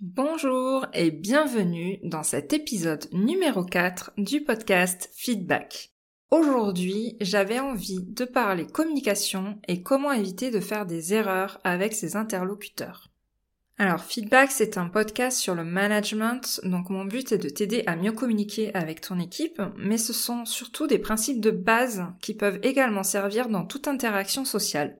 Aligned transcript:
Bonjour 0.00 0.86
et 0.94 1.10
bienvenue 1.10 1.98
dans 2.04 2.22
cet 2.22 2.52
épisode 2.52 3.08
numéro 3.12 3.64
4 3.64 4.12
du 4.16 4.44
podcast 4.44 5.10
Feedback. 5.16 5.90
Aujourd'hui, 6.30 7.16
j'avais 7.20 7.58
envie 7.58 8.04
de 8.04 8.24
parler 8.24 8.68
communication 8.68 9.58
et 9.66 9.82
comment 9.82 10.12
éviter 10.12 10.52
de 10.52 10.60
faire 10.60 10.86
des 10.86 11.14
erreurs 11.14 11.58
avec 11.64 11.94
ses 11.94 12.14
interlocuteurs. 12.14 13.08
Alors, 13.76 14.04
Feedback, 14.04 14.52
c'est 14.52 14.78
un 14.78 14.88
podcast 14.88 15.36
sur 15.36 15.56
le 15.56 15.64
management, 15.64 16.60
donc 16.62 16.90
mon 16.90 17.04
but 17.04 17.32
est 17.32 17.38
de 17.38 17.48
t'aider 17.48 17.82
à 17.88 17.96
mieux 17.96 18.12
communiquer 18.12 18.72
avec 18.76 19.00
ton 19.00 19.18
équipe, 19.18 19.60
mais 19.76 19.98
ce 19.98 20.12
sont 20.12 20.44
surtout 20.44 20.86
des 20.86 21.00
principes 21.00 21.40
de 21.40 21.50
base 21.50 22.04
qui 22.20 22.34
peuvent 22.34 22.60
également 22.62 23.02
servir 23.02 23.48
dans 23.48 23.64
toute 23.64 23.88
interaction 23.88 24.44
sociale 24.44 24.96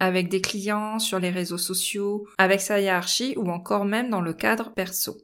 avec 0.00 0.28
des 0.28 0.40
clients, 0.40 0.98
sur 0.98 1.18
les 1.18 1.30
réseaux 1.30 1.58
sociaux, 1.58 2.26
avec 2.38 2.60
sa 2.60 2.80
hiérarchie 2.80 3.34
ou 3.36 3.50
encore 3.50 3.84
même 3.84 4.10
dans 4.10 4.20
le 4.20 4.32
cadre 4.32 4.72
perso. 4.72 5.18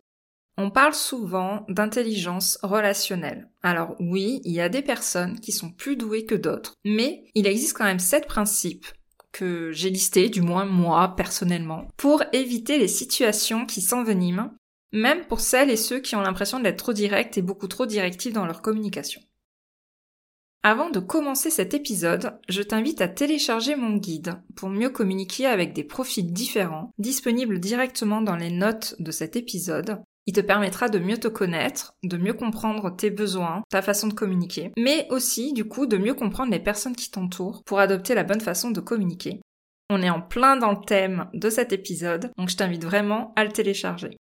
On 0.59 0.71
parle 0.71 0.95
souvent 0.95 1.67
d'intelligence 1.69 2.59
relationnelle. 2.63 3.51
Alors 3.63 3.95
oui, 4.01 4.41
il 4.45 4.53
y 4.53 4.61
a 4.61 4.71
des 4.71 4.81
personnes 4.81 5.39
qui 5.41 5.53
sont 5.53 5.71
plus 5.71 5.97
douées 5.97 6.25
que 6.25 6.35
d'autres, 6.35 6.75
mais 6.85 7.25
il 7.35 7.47
existe 7.47 7.77
quand 7.77 7.85
même 7.85 7.99
sept 7.99 8.27
principes 8.27 8.87
que 9.33 9.71
j'ai 9.73 9.91
listés, 9.91 10.31
du 10.31 10.41
moins 10.41 10.65
moi 10.65 11.15
personnellement, 11.15 11.89
pour 11.99 12.23
éviter 12.33 12.79
les 12.79 12.89
situations 12.89 13.67
qui 13.67 13.83
s'enveniment, 13.83 14.55
même 14.93 15.27
pour 15.27 15.41
celles 15.41 15.69
et 15.69 15.77
ceux 15.77 16.01
qui 16.01 16.17
ont 16.17 16.23
l'impression 16.23 16.59
d'être 16.59 16.79
trop 16.79 16.95
directs 16.95 17.37
et 17.37 17.43
beaucoup 17.43 17.69
trop 17.69 17.85
directifs 17.85 18.33
dans 18.33 18.47
leur 18.47 18.63
communication. 18.63 19.21
Avant 20.69 20.91
de 20.91 20.99
commencer 20.99 21.49
cet 21.49 21.75
épisode, 21.75 22.41
je 22.49 22.61
t'invite 22.61 23.01
à 23.01 23.07
télécharger 23.07 23.77
mon 23.77 23.99
guide 23.99 24.43
pour 24.57 24.69
mieux 24.69 24.91
communiquer 24.91 25.47
avec 25.47 25.75
des 25.75 25.85
profils 25.85 26.33
différents, 26.33 26.91
disponible 26.99 27.61
directement 27.61 28.21
dans 28.21 28.35
les 28.35 28.51
notes 28.51 28.97
de 28.99 29.13
cet 29.13 29.37
épisode. 29.37 30.03
Il 30.27 30.33
te 30.33 30.41
permettra 30.41 30.89
de 30.89 30.99
mieux 30.99 31.19
te 31.19 31.29
connaître, 31.29 31.95
de 32.03 32.17
mieux 32.17 32.33
comprendre 32.33 32.91
tes 32.91 33.11
besoins, 33.11 33.63
ta 33.71 33.81
façon 33.81 34.09
de 34.09 34.15
communiquer, 34.15 34.73
mais 34.77 35.07
aussi 35.11 35.53
du 35.53 35.67
coup 35.67 35.87
de 35.87 35.99
mieux 35.99 36.15
comprendre 36.15 36.51
les 36.51 36.59
personnes 36.59 36.97
qui 36.97 37.13
t'entourent 37.13 37.63
pour 37.65 37.79
adopter 37.79 38.17
la 38.17 38.25
bonne 38.25 38.41
façon 38.41 38.73
de 38.73 38.81
communiquer. 38.81 39.41
On 39.89 40.03
est 40.03 40.11
en 40.11 40.21
plein 40.21 40.57
dans 40.57 40.73
le 40.73 40.85
thème 40.85 41.29
de 41.33 41.49
cet 41.49 41.73
épisode, 41.73 42.33
donc 42.37 42.49
je 42.49 42.57
t'invite 42.57 42.85
vraiment 42.85 43.33
à 43.37 43.45
le 43.45 43.53
télécharger. 43.53 44.19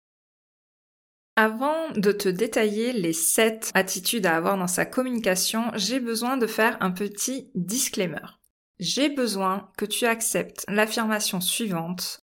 Avant 1.37 1.91
de 1.91 2.13
te 2.13 2.29
détailler 2.29 2.93
les 2.93 3.11
7 3.11 3.71
attitudes 3.73 4.25
à 4.25 4.37
avoir 4.37 4.57
dans 4.57 4.67
sa 4.67 4.85
communication, 4.85 5.65
j'ai 5.75 5.99
besoin 5.99 6.37
de 6.37 6.47
faire 6.47 6.77
un 6.79 6.91
petit 6.91 7.51
disclaimer. 7.55 8.39
J'ai 8.79 9.09
besoin 9.09 9.69
que 9.77 9.83
tu 9.83 10.05
acceptes 10.05 10.63
l'affirmation 10.69 11.41
suivante. 11.41 12.21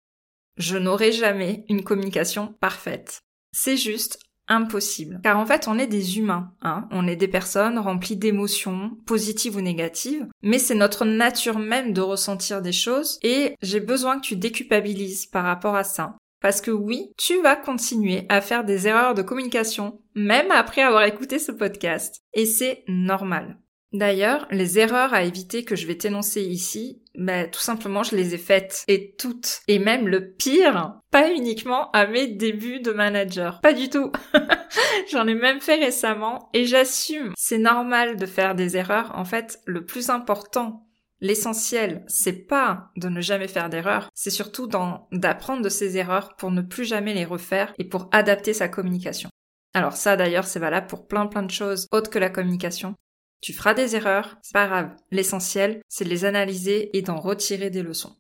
Je 0.59 0.77
n'aurai 0.77 1.13
jamais 1.13 1.65
une 1.71 1.85
communication 1.85 2.55
parfaite. 2.61 3.23
C'est 3.53 3.79
juste 3.79 4.19
impossible. 4.47 5.21
Car 5.23 5.39
en 5.39 5.47
fait, 5.47 5.69
on 5.69 5.79
est 5.79 5.87
des 5.87 6.19
humains, 6.19 6.53
hein. 6.61 6.87
On 6.91 7.07
est 7.07 7.17
des 7.17 7.29
personnes 7.29 7.79
remplies 7.79 8.17
d'émotions, 8.17 8.91
positives 9.07 9.57
ou 9.57 9.63
négatives. 9.63 10.27
Mais 10.43 10.59
c'est 10.59 10.75
notre 10.75 11.07
nature 11.07 11.59
même 11.59 11.95
de 11.95 12.03
ressentir 12.03 12.61
des 12.61 12.73
choses 12.73 13.19
et 13.23 13.55
j'ai 13.63 13.81
besoin 13.81 14.19
que 14.19 14.27
tu 14.27 14.37
déculpabilises 14.37 15.25
par 15.25 15.45
rapport 15.45 15.77
à 15.77 15.85
ça. 15.85 16.17
Parce 16.41 16.61
que 16.61 16.71
oui, 16.71 17.13
tu 17.17 17.41
vas 17.43 17.57
continuer 17.57 18.27
à 18.29 18.41
faire 18.41 18.65
des 18.65 18.87
erreurs 18.87 19.15
de 19.15 19.23
communication, 19.23 20.01
même 20.15 20.51
après 20.51 20.83
avoir 20.83 21.05
écouté 21.05 21.39
ce 21.39 21.53
podcast. 21.53 22.23
Et 22.35 22.47
c'est 22.47 22.85
normal. 22.87 23.59
D'ailleurs, 23.93 24.47
les 24.51 24.79
erreurs 24.79 25.15
à 25.15 25.23
éviter 25.23 25.65
que 25.65 25.75
je 25.75 25.87
vais 25.87 25.97
t'énoncer 25.97 26.43
ici, 26.43 27.03
bah, 27.15 27.47
tout 27.47 27.61
simplement, 27.61 28.03
je 28.03 28.17
les 28.17 28.35
ai 28.35 28.39
faites. 28.39 28.85
Et 28.87 29.15
toutes. 29.17 29.61
Et 29.67 29.79
même 29.79 30.09
le 30.09 30.33
pire, 30.33 31.01
pas 31.11 31.33
uniquement 31.33 31.91
à 31.93 32.07
mes 32.07 32.27
débuts 32.27 32.81
de 32.81 32.93
manager. 32.93 33.61
Pas 33.63 33.73
du 33.73 33.89
tout. 33.89 34.13
J'en 35.11 35.27
ai 35.27 35.35
même 35.35 35.61
fait 35.61 35.77
récemment 35.77 36.51
et 36.53 36.67
j'assume. 36.67 37.33
C'est 37.37 37.59
normal 37.59 38.17
de 38.17 38.27
faire 38.27 38.55
des 38.55 38.77
erreurs. 38.77 39.13
En 39.15 39.25
fait, 39.25 39.59
le 39.65 39.87
plus 39.87 40.11
important, 40.11 40.87
L'essentiel, 41.21 42.05
c'est 42.07 42.47
pas 42.47 42.91
de 42.97 43.09
ne 43.09 43.21
jamais 43.21 43.49
faire 43.49 43.69
d'erreurs, 43.69 44.09
c'est 44.15 44.31
surtout 44.31 44.69
d'apprendre 44.69 45.63
de 45.63 45.69
ses 45.69 45.97
erreurs 45.97 46.37
pour 46.37 46.53
ne 46.53 46.63
plus 46.63 46.85
jamais 46.85 47.13
les 47.13 47.25
refaire 47.25 47.75
et 47.79 47.85
pour 47.85 48.09
adapter 48.13 48.53
sa 48.55 48.69
communication. 48.69 49.29
Alors 49.75 49.97
ça 49.97 50.17
d'ailleurs, 50.17 50.47
c'est 50.47 50.61
valable 50.61 50.87
pour 50.87 51.09
plein 51.09 51.27
plein 51.27 51.43
de 51.43 51.51
choses 51.51 51.89
autres 51.91 52.11
que 52.11 52.19
la 52.19 52.31
communication. 52.31 52.95
Tu 53.41 53.53
feras 53.53 53.75
des 53.75 53.97
erreurs, 53.97 54.37
c'est 54.43 54.53
pas 54.53 54.67
grave. 54.67 54.91
L'essentiel, 55.11 55.81
c'est 55.89 56.05
de 56.05 56.11
les 56.11 56.25
analyser 56.25 56.97
et 56.97 57.03
d'en 57.03 57.21
retirer 57.21 57.71
des 57.71 57.83
leçons. 57.83 58.17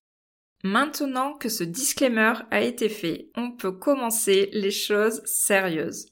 Maintenant 0.64 1.34
que 1.34 1.48
ce 1.48 1.64
disclaimer 1.64 2.34
a 2.50 2.60
été 2.60 2.88
fait, 2.88 3.30
on 3.36 3.52
peut 3.52 3.72
commencer 3.72 4.50
les 4.52 4.72
choses 4.72 5.22
sérieuses. 5.24 6.06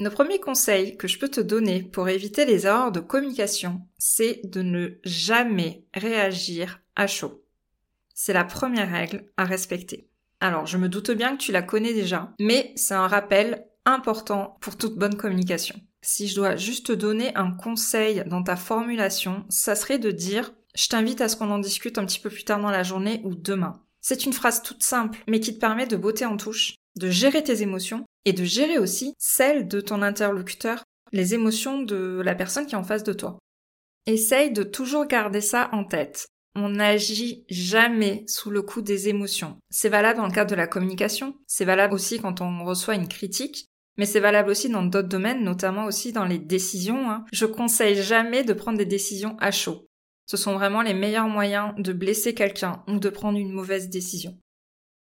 Le 0.00 0.10
premier 0.10 0.40
conseil 0.40 0.96
que 0.96 1.06
je 1.06 1.20
peux 1.20 1.28
te 1.28 1.40
donner 1.40 1.84
pour 1.84 2.08
éviter 2.08 2.44
les 2.46 2.66
erreurs 2.66 2.90
de 2.90 2.98
communication, 2.98 3.80
c'est 3.96 4.40
de 4.42 4.60
ne 4.60 4.98
jamais 5.04 5.84
réagir 5.94 6.80
à 6.96 7.06
chaud. 7.06 7.44
C'est 8.12 8.32
la 8.32 8.44
première 8.44 8.90
règle 8.90 9.26
à 9.36 9.44
respecter. 9.44 10.08
Alors, 10.40 10.66
je 10.66 10.78
me 10.78 10.88
doute 10.88 11.12
bien 11.12 11.36
que 11.36 11.42
tu 11.42 11.52
la 11.52 11.62
connais 11.62 11.94
déjà, 11.94 12.32
mais 12.40 12.72
c'est 12.74 12.94
un 12.94 13.06
rappel 13.06 13.68
important 13.84 14.58
pour 14.60 14.76
toute 14.76 14.98
bonne 14.98 15.16
communication. 15.16 15.80
Si 16.02 16.26
je 16.26 16.34
dois 16.34 16.56
juste 16.56 16.86
te 16.86 16.92
donner 16.92 17.34
un 17.36 17.52
conseil 17.52 18.24
dans 18.26 18.42
ta 18.42 18.56
formulation, 18.56 19.46
ça 19.48 19.76
serait 19.76 20.00
de 20.00 20.10
dire 20.10 20.52
je 20.74 20.88
t'invite 20.88 21.20
à 21.20 21.28
ce 21.28 21.36
qu'on 21.36 21.52
en 21.52 21.60
discute 21.60 21.98
un 21.98 22.04
petit 22.04 22.18
peu 22.18 22.30
plus 22.30 22.44
tard 22.44 22.60
dans 22.60 22.70
la 22.70 22.82
journée 22.82 23.20
ou 23.22 23.36
demain. 23.36 23.80
C'est 24.00 24.26
une 24.26 24.32
phrase 24.32 24.62
toute 24.62 24.82
simple, 24.82 25.22
mais 25.28 25.38
qui 25.38 25.54
te 25.54 25.60
permet 25.60 25.86
de 25.86 25.96
botter 25.96 26.26
en 26.26 26.36
touche, 26.36 26.74
de 26.96 27.10
gérer 27.10 27.42
tes 27.42 27.62
émotions 27.62 28.04
et 28.24 28.32
de 28.32 28.44
gérer 28.44 28.78
aussi 28.78 29.14
celles 29.18 29.68
de 29.68 29.80
ton 29.80 30.02
interlocuteur, 30.02 30.84
les 31.12 31.34
émotions 31.34 31.82
de 31.82 32.20
la 32.24 32.34
personne 32.34 32.66
qui 32.66 32.74
est 32.74 32.78
en 32.78 32.84
face 32.84 33.04
de 33.04 33.12
toi. 33.12 33.38
Essaye 34.06 34.52
de 34.52 34.62
toujours 34.62 35.06
garder 35.06 35.40
ça 35.40 35.70
en 35.72 35.84
tête. 35.84 36.26
On 36.56 36.68
n'agit 36.68 37.44
jamais 37.48 38.24
sous 38.28 38.50
le 38.50 38.62
coup 38.62 38.80
des 38.80 39.08
émotions. 39.08 39.56
C'est 39.70 39.88
valable 39.88 40.18
dans 40.18 40.26
le 40.26 40.32
cadre 40.32 40.50
de 40.50 40.56
la 40.56 40.68
communication, 40.68 41.34
c'est 41.46 41.64
valable 41.64 41.94
aussi 41.94 42.20
quand 42.20 42.40
on 42.40 42.64
reçoit 42.64 42.94
une 42.94 43.08
critique, 43.08 43.66
mais 43.96 44.06
c'est 44.06 44.20
valable 44.20 44.50
aussi 44.50 44.68
dans 44.68 44.82
d'autres 44.82 45.08
domaines, 45.08 45.42
notamment 45.42 45.84
aussi 45.84 46.12
dans 46.12 46.24
les 46.24 46.38
décisions. 46.38 47.10
Hein. 47.10 47.24
Je 47.32 47.46
conseille 47.46 48.00
jamais 48.00 48.44
de 48.44 48.52
prendre 48.52 48.78
des 48.78 48.86
décisions 48.86 49.36
à 49.40 49.50
chaud. 49.50 49.86
Ce 50.26 50.36
sont 50.36 50.54
vraiment 50.54 50.82
les 50.82 50.94
meilleurs 50.94 51.28
moyens 51.28 51.74
de 51.76 51.92
blesser 51.92 52.34
quelqu'un 52.34 52.82
ou 52.88 52.98
de 52.98 53.08
prendre 53.08 53.38
une 53.38 53.52
mauvaise 53.52 53.90
décision. 53.90 54.38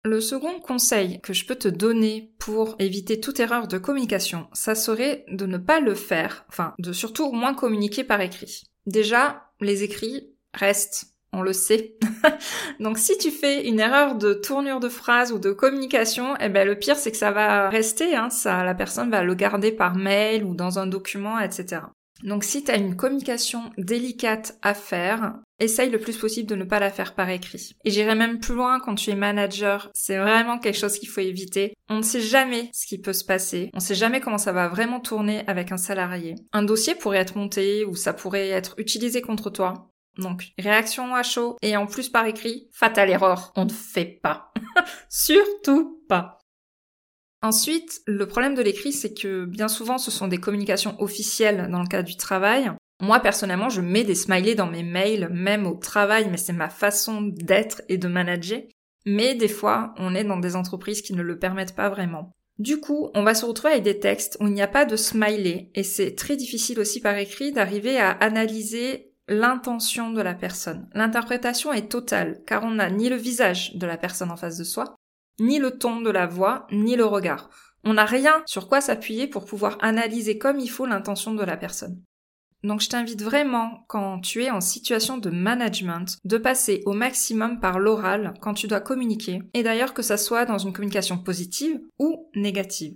Le 0.06 0.22
second 0.22 0.60
conseil 0.60 1.20
que 1.22 1.34
je 1.34 1.48
peux 1.48 1.56
te 1.56 1.68
donner 1.68 2.32
pour 2.38 2.76
éviter 2.78 3.20
toute 3.20 3.40
erreur 3.40 3.68
de 3.68 3.80
communication, 3.80 4.46
ça 4.54 4.76
serait 4.76 5.26
de 5.32 5.48
ne 5.48 5.58
pas 5.58 5.80
le 5.80 5.96
faire, 5.96 6.46
enfin 6.48 6.76
de 6.78 6.94
surtout 6.94 7.32
moins 7.32 7.56
communiquer 7.56 8.04
par 8.04 8.22
écrit. 8.22 8.66
Déjà, 8.86 9.50
les 9.62 9.82
écrits 9.82 10.30
restent, 10.54 11.08
on 11.34 11.42
le 11.42 11.54
sait. 11.54 11.98
Donc 12.80 13.00
si 13.00 13.18
tu 13.18 13.32
fais 13.32 13.68
une 13.68 13.80
erreur 13.80 14.14
de 14.14 14.36
tournure 14.36 14.80
de 14.80 14.90
phrase 14.90 15.32
ou 15.32 15.40
de 15.40 15.52
communication, 15.52 16.36
eh 16.40 16.50
ben 16.50 16.68
le 16.68 16.78
pire 16.78 16.98
c'est 16.98 17.10
que 17.10 17.18
ça 17.18 17.32
va 17.32 17.68
rester, 17.72 18.16
hein, 18.16 18.30
ça, 18.30 18.64
la 18.64 18.76
personne 18.76 19.10
va 19.10 19.24
le 19.24 19.34
garder 19.34 19.72
par 19.72 19.96
mail 19.96 20.44
ou 20.44 20.54
dans 20.54 20.78
un 20.78 20.86
document, 20.86 21.40
etc. 21.40 21.82
Donc 22.24 22.44
si 22.44 22.64
tu 22.64 22.70
as 22.70 22.78
une 22.78 22.96
communication 22.96 23.72
délicate 23.80 24.60
à 24.62 24.76
faire, 24.76 25.34
essaye 25.60 25.90
le 25.90 26.00
plus 26.00 26.18
possible 26.18 26.50
de 26.50 26.56
ne 26.56 26.64
pas 26.64 26.80
la 26.80 26.92
faire 26.92 27.16
par 27.16 27.30
écrit. 27.30 27.76
Et 27.84 27.92
j'irai 27.92 28.16
même 28.16 28.40
plus 28.40 28.56
loin 28.56 28.80
quand 28.80 28.96
tu 28.96 29.10
es 29.10 29.16
manager, 29.16 29.90
c'est 29.94 30.18
vraiment 30.18 30.60
quelque 30.60 30.78
chose 30.78 30.98
qu'il 31.00 31.10
faut 31.10 31.22
éviter. 31.22 31.74
On 31.90 31.98
ne 31.98 32.04
sait 32.04 32.22
jamais 32.22 32.70
ce 32.74 32.86
qui 32.86 33.00
peut 33.00 33.14
se 33.14 33.26
passer, 33.26 33.70
on 33.74 33.78
ne 33.78 33.82
sait 33.82 33.96
jamais 33.96 34.20
comment 34.20 34.38
ça 34.38 34.52
va 34.52 34.68
vraiment 34.68 35.00
tourner 35.00 35.44
avec 35.48 35.72
un 35.72 35.78
salarié. 35.78 36.36
Un 36.54 36.64
dossier 36.64 36.96
pourrait 36.96 37.20
être 37.20 37.38
monté 37.38 37.86
ou 37.86 37.96
ça 37.96 38.14
pourrait 38.14 38.50
être 38.50 38.76
utilisé 38.78 39.22
contre 39.22 39.50
toi. 39.50 39.92
Donc, 40.18 40.54
réaction 40.58 41.14
à 41.14 41.24
chaud 41.24 41.58
et 41.62 41.76
en 41.76 41.88
plus 41.88 42.10
par 42.10 42.26
écrit, 42.26 42.70
fatal 42.72 43.10
erreur, 43.10 43.52
on 43.56 43.66
ne 43.66 43.72
fait 43.72 44.20
pas. 44.22 44.54
Surtout 45.10 46.02
pas. 46.08 46.40
Ensuite, 47.42 48.02
le 48.08 48.28
problème 48.28 48.56
de 48.56 48.62
l'écrit, 48.62 48.92
c'est 48.92 49.14
que 49.14 49.46
bien 49.46 49.68
souvent, 49.68 49.98
ce 49.98 50.10
sont 50.10 50.28
des 50.28 50.40
communications 50.40 51.00
officielles 51.00 51.68
dans 51.70 51.82
le 51.82 51.88
cas 51.88 52.02
du 52.02 52.16
travail. 52.16 52.72
Moi, 53.02 53.20
personnellement, 53.20 53.70
je 53.70 53.82
mets 53.82 54.04
des 54.04 54.16
smileys 54.16 54.56
dans 54.56 54.70
mes 54.70 54.84
mails, 54.84 55.30
même 55.32 55.68
au 55.68 55.76
travail, 55.76 56.28
mais 56.30 56.38
c'est 56.38 56.54
ma 56.54 56.70
façon 56.70 57.22
d'être 57.22 57.82
et 57.90 57.98
de 57.98 58.08
manager. 58.08 58.62
Mais 59.06 59.36
des 59.36 59.48
fois, 59.48 59.94
on 59.98 60.16
est 60.16 60.24
dans 60.24 60.40
des 60.40 60.56
entreprises 60.56 61.02
qui 61.02 61.14
ne 61.14 61.22
le 61.22 61.38
permettent 61.38 61.76
pas 61.76 61.90
vraiment. 61.90 62.32
Du 62.58 62.80
coup, 62.80 63.10
on 63.14 63.24
va 63.24 63.36
se 63.36 63.46
retrouver 63.46 63.74
avec 63.74 63.84
des 63.84 64.00
textes 64.00 64.38
où 64.40 64.48
il 64.48 64.54
n'y 64.54 64.62
a 64.62 64.68
pas 64.68 64.86
de 64.86 64.96
smiley 64.96 65.70
et 65.76 65.84
c'est 65.84 66.16
très 66.16 66.38
difficile 66.38 66.80
aussi 66.80 67.02
par 67.02 67.18
écrit 67.18 67.52
d'arriver 67.52 68.00
à 68.00 68.12
analyser 68.12 69.12
l'intention 69.28 70.12
de 70.12 70.22
la 70.22 70.34
personne. 70.34 70.88
L'interprétation 70.94 71.74
est 71.74 71.92
totale 71.92 72.42
car 72.48 72.64
on 72.64 72.72
n'a 72.72 72.90
ni 72.90 73.10
le 73.10 73.18
visage 73.18 73.76
de 73.76 73.86
la 73.86 73.98
personne 73.98 74.32
en 74.32 74.38
face 74.38 74.58
de 74.58 74.64
soi, 74.64 74.96
ni 75.40 75.60
le 75.60 75.72
ton 75.72 76.00
de 76.00 76.10
la 76.10 76.28
voix, 76.28 76.66
ni 76.72 76.96
le 76.96 77.06
regard. 77.06 77.50
On 77.84 77.96
n'a 77.96 78.06
rien 78.06 78.42
sur 78.46 78.70
quoi 78.70 78.80
s'appuyer 78.80 79.28
pour 79.28 79.46
pouvoir 79.46 79.78
analyser 79.82 80.38
comme 80.38 80.60
il 80.60 80.70
faut 80.70 80.86
l'intention 80.86 81.34
de 81.34 81.44
la 81.44 81.58
personne. 81.58 82.02
Donc 82.66 82.82
je 82.82 82.90
t'invite 82.90 83.22
vraiment, 83.22 83.86
quand 83.88 84.20
tu 84.22 84.44
es 84.44 84.50
en 84.50 84.60
situation 84.60 85.20
de 85.20 85.30
management, 85.30 86.18
de 86.26 86.40
passer 86.40 86.82
au 86.88 86.94
maximum 86.94 87.60
par 87.60 87.78
l'oral 87.78 88.34
quand 88.42 88.56
tu 88.56 88.66
dois 88.66 88.82
communiquer, 88.82 89.44
et 89.54 89.62
d'ailleurs 89.62 89.94
que 89.94 90.02
ça 90.02 90.18
soit 90.18 90.46
dans 90.46 90.58
une 90.58 90.74
communication 90.74 91.20
positive 91.20 91.80
ou 92.00 92.28
négative. 92.34 92.96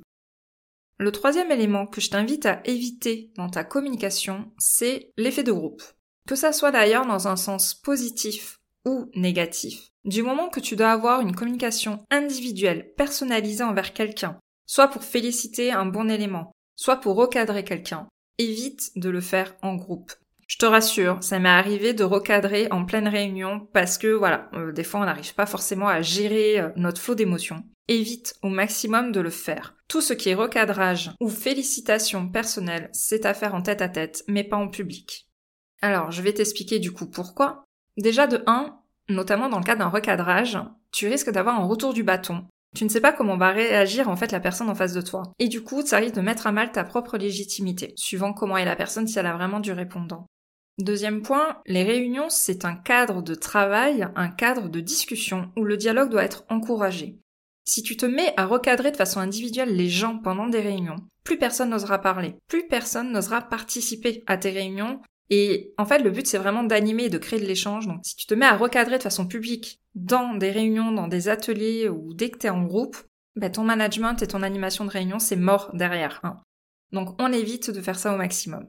Le 0.97 1.11
troisième 1.11 1.51
élément 1.51 1.85
que 1.85 2.01
je 2.01 2.09
t'invite 2.09 2.47
à 2.47 2.61
éviter 2.65 3.31
dans 3.35 3.47
ta 3.47 3.63
communication, 3.63 4.51
c'est 4.57 5.11
l'effet 5.17 5.43
de 5.43 5.51
groupe. 5.51 5.83
Que 6.27 6.35
ça 6.35 6.51
soit 6.51 6.71
d'ailleurs 6.71 7.05
dans 7.05 7.27
un 7.27 7.35
sens 7.35 7.75
positif 7.75 8.57
ou 8.85 9.05
négatif. 9.13 9.89
Du 10.03 10.23
moment 10.23 10.49
que 10.49 10.59
tu 10.59 10.75
dois 10.75 10.91
avoir 10.91 11.21
une 11.21 11.35
communication 11.35 12.03
individuelle, 12.09 12.91
personnalisée 12.97 13.63
envers 13.63 13.93
quelqu'un, 13.93 14.39
soit 14.65 14.87
pour 14.87 15.03
féliciter 15.03 15.71
un 15.71 15.85
bon 15.85 16.09
élément, 16.09 16.53
soit 16.75 16.97
pour 16.97 17.15
recadrer 17.15 17.63
quelqu'un, 17.63 18.07
évite 18.39 18.91
de 18.95 19.09
le 19.09 19.21
faire 19.21 19.55
en 19.61 19.75
groupe. 19.75 20.11
Je 20.47 20.57
te 20.57 20.65
rassure, 20.65 21.19
ça 21.21 21.37
m'est 21.37 21.47
arrivé 21.47 21.93
de 21.93 22.03
recadrer 22.03 22.67
en 22.71 22.83
pleine 22.83 23.07
réunion 23.07 23.67
parce 23.71 23.99
que 23.99 24.07
voilà, 24.07 24.49
euh, 24.55 24.71
des 24.71 24.83
fois 24.83 25.01
on 25.01 25.05
n'arrive 25.05 25.35
pas 25.35 25.45
forcément 25.45 25.87
à 25.87 26.01
gérer 26.01 26.59
euh, 26.59 26.69
notre 26.75 26.99
flot 26.99 27.13
d'émotions. 27.13 27.63
Évite 27.87 28.35
au 28.41 28.49
maximum 28.49 29.11
de 29.11 29.19
le 29.19 29.29
faire. 29.29 29.75
Tout 29.87 30.01
ce 30.01 30.13
qui 30.13 30.29
est 30.29 30.35
recadrage 30.35 31.11
ou 31.19 31.29
félicitations 31.29 32.27
personnelles, 32.27 32.89
c'est 32.93 33.25
à 33.25 33.35
faire 33.35 33.53
en 33.53 33.61
tête 33.61 33.83
à 33.83 33.89
tête, 33.89 34.23
mais 34.27 34.43
pas 34.43 34.57
en 34.57 34.69
public. 34.69 35.27
Alors, 35.81 36.11
je 36.11 36.21
vais 36.21 36.33
t'expliquer 36.33 36.79
du 36.79 36.91
coup 36.91 37.07
pourquoi. 37.07 37.63
Déjà 37.97 38.27
de 38.27 38.43
1, 38.47 38.75
notamment 39.09 39.49
dans 39.49 39.59
le 39.59 39.63
cas 39.63 39.75
d'un 39.75 39.89
recadrage, 39.89 40.59
tu 40.91 41.07
risques 41.07 41.31
d'avoir 41.31 41.59
un 41.59 41.65
retour 41.65 41.93
du 41.93 42.03
bâton 42.03 42.45
tu 42.75 42.83
ne 42.83 42.89
sais 42.89 43.01
pas 43.01 43.13
comment 43.13 43.37
va 43.37 43.49
réagir 43.49 44.09
en 44.09 44.15
fait 44.15 44.31
la 44.31 44.39
personne 44.39 44.69
en 44.69 44.75
face 44.75 44.93
de 44.93 45.01
toi. 45.01 45.23
Et 45.39 45.47
du 45.47 45.63
coup, 45.63 45.85
ça 45.85 45.97
risque 45.97 46.15
de 46.15 46.21
mettre 46.21 46.47
à 46.47 46.51
mal 46.51 46.71
ta 46.71 46.83
propre 46.83 47.17
légitimité, 47.17 47.93
suivant 47.95 48.33
comment 48.33 48.57
est 48.57 48.65
la 48.65 48.75
personne 48.75 49.07
si 49.07 49.17
elle 49.17 49.25
a 49.25 49.35
vraiment 49.35 49.59
du 49.59 49.71
répondant. 49.71 50.27
Deuxième 50.77 51.21
point, 51.21 51.57
les 51.65 51.83
réunions, 51.83 52.29
c'est 52.29 52.63
un 52.63 52.75
cadre 52.75 53.21
de 53.21 53.35
travail, 53.35 54.07
un 54.15 54.29
cadre 54.29 54.69
de 54.69 54.79
discussion 54.79 55.51
où 55.57 55.65
le 55.65 55.75
dialogue 55.75 56.09
doit 56.09 56.23
être 56.23 56.45
encouragé. 56.49 57.19
Si 57.65 57.83
tu 57.83 57.97
te 57.97 58.05
mets 58.05 58.33
à 58.37 58.45
recadrer 58.45 58.91
de 58.91 58.97
façon 58.97 59.19
individuelle 59.19 59.75
les 59.75 59.89
gens 59.89 60.17
pendant 60.17 60.47
des 60.47 60.61
réunions, 60.61 60.95
plus 61.23 61.37
personne 61.37 61.69
n'osera 61.69 61.99
parler, 61.99 62.35
plus 62.47 62.65
personne 62.67 63.11
n'osera 63.11 63.41
participer 63.41 64.23
à 64.25 64.37
tes 64.37 64.51
réunions, 64.51 65.01
et 65.29 65.73
en 65.77 65.85
fait, 65.85 65.99
le 65.99 66.09
but, 66.09 66.25
c'est 66.25 66.37
vraiment 66.37 66.63
d'animer 66.63 67.05
et 67.05 67.09
de 67.09 67.17
créer 67.17 67.39
de 67.39 67.45
l'échange. 67.45 67.87
Donc, 67.87 67.99
si 68.03 68.15
tu 68.15 68.25
te 68.25 68.33
mets 68.33 68.45
à 68.45 68.57
recadrer 68.57 68.97
de 68.97 69.03
façon 69.03 69.27
publique 69.27 69.79
dans 69.93 70.33
des 70.33 70.51
réunions, 70.51 70.91
dans 70.91 71.07
des 71.07 71.29
ateliers 71.29 71.87
ou 71.87 72.13
dès 72.13 72.29
que 72.29 72.39
tu 72.39 72.47
es 72.47 72.49
en 72.49 72.63
groupe, 72.63 72.97
ben, 73.35 73.51
ton 73.51 73.63
management 73.63 74.21
et 74.21 74.27
ton 74.27 74.41
animation 74.41 74.85
de 74.85 74.89
réunion, 74.89 75.19
c'est 75.19 75.35
mort 75.35 75.69
derrière. 75.73 76.19
Hein. 76.23 76.37
Donc, 76.91 77.21
on 77.21 77.31
évite 77.31 77.69
de 77.69 77.81
faire 77.81 77.99
ça 77.99 78.13
au 78.13 78.17
maximum. 78.17 78.65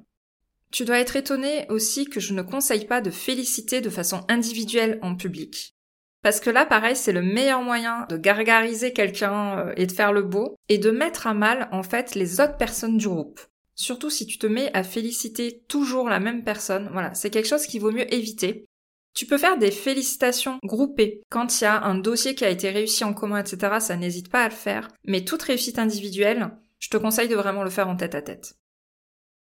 Tu 0.71 0.85
dois 0.85 1.01
être 1.01 1.17
étonné 1.17 1.67
aussi 1.69 2.05
que 2.05 2.21
je 2.21 2.35
ne 2.35 2.43
conseille 2.43 2.87
pas 2.87 3.01
de 3.01 3.11
féliciter 3.11 3.81
de 3.81 3.91
façon 3.91 4.25
individuelle 4.29 4.99
en 5.03 5.17
public. 5.17 5.75
Parce 6.23 6.39
que 6.39 6.51
là, 6.51 6.67
pareil, 6.67 6.95
c'est 6.95 7.13
le 7.13 7.23
meilleur 7.23 7.63
moyen 7.63 8.07
de 8.11 8.19
gargariser 8.19 8.93
quelqu'un 8.93 9.59
euh, 9.59 9.73
et 9.77 9.87
de 9.87 9.93
faire 9.93 10.13
le 10.13 10.23
beau, 10.23 10.55
et 10.69 10.77
de 10.77 10.91
mettre 10.91 11.27
à 11.27 11.35
mal, 11.35 11.69
en 11.73 11.83
fait, 11.83 12.15
les 12.15 12.41
autres 12.41 12.59
personnes 12.59 12.99
du 12.99 13.09
groupe. 13.09 13.41
Surtout 13.81 14.11
si 14.11 14.27
tu 14.27 14.37
te 14.37 14.47
mets 14.47 14.71
à 14.75 14.83
féliciter 14.83 15.63
toujours 15.67 16.11
la 16.11 16.21
même 16.21 16.45
personne, 16.45 16.91
voilà, 16.93 17.15
c'est 17.15 17.31
quelque 17.31 17.49
chose 17.49 17.65
qu'il 17.65 17.81
vaut 17.81 17.91
mieux 17.91 18.13
éviter. 18.13 18.67
Tu 19.15 19.25
peux 19.25 19.39
faire 19.39 19.57
des 19.57 19.71
félicitations 19.71 20.59
groupées. 20.63 21.23
Quand 21.31 21.59
il 21.59 21.65
y 21.65 21.67
a 21.67 21.83
un 21.85 21.95
dossier 21.95 22.35
qui 22.35 22.45
a 22.45 22.51
été 22.51 22.69
réussi 22.69 23.05
en 23.05 23.15
commun, 23.15 23.43
etc., 23.43 23.77
ça 23.81 23.97
n'hésite 23.97 24.31
pas 24.31 24.45
à 24.45 24.51
le 24.51 24.55
faire. 24.55 24.89
Mais 25.07 25.25
toute 25.25 25.41
réussite 25.41 25.79
individuelle, 25.79 26.51
je 26.79 26.91
te 26.91 26.99
conseille 26.99 27.29
de 27.29 27.37
vraiment 27.37 27.65
le 27.65 27.71
faire 27.71 27.89
en 27.89 27.97
tête 27.97 28.15
à 28.15 28.21
tête. 28.21 28.53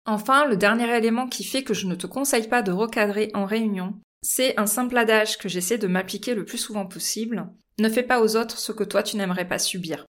Enfin, 0.07 0.47
le 0.47 0.57
dernier 0.57 0.89
élément 0.97 1.29
qui 1.29 1.45
fait 1.45 1.63
que 1.63 1.75
je 1.75 1.87
ne 1.87 1.95
te 1.95 2.07
conseille 2.07 2.49
pas 2.49 2.63
de 2.63 2.73
recadrer 2.73 3.31
en 3.35 3.45
réunion, 3.45 3.93
c'est 4.23 4.59
un 4.59 4.67
simple 4.67 4.97
adage 4.97 5.37
que 5.37 5.51
j'essaie 5.51 5.77
de 5.77 5.87
m'appliquer 5.87 6.35
le 6.35 6.47
plus 6.47 6.57
souvent 6.57 6.87
possible. 6.87 7.47
Ne 7.79 7.91
fais 7.91 8.03
pas 8.03 8.23
aux 8.23 8.37
autres 8.37 8.57
ce 8.57 8.73
que 8.73 8.85
toi 8.85 9.03
tu 9.03 9.19
n'aimerais 9.19 9.47
pas 9.47 9.59
subir. 9.59 10.07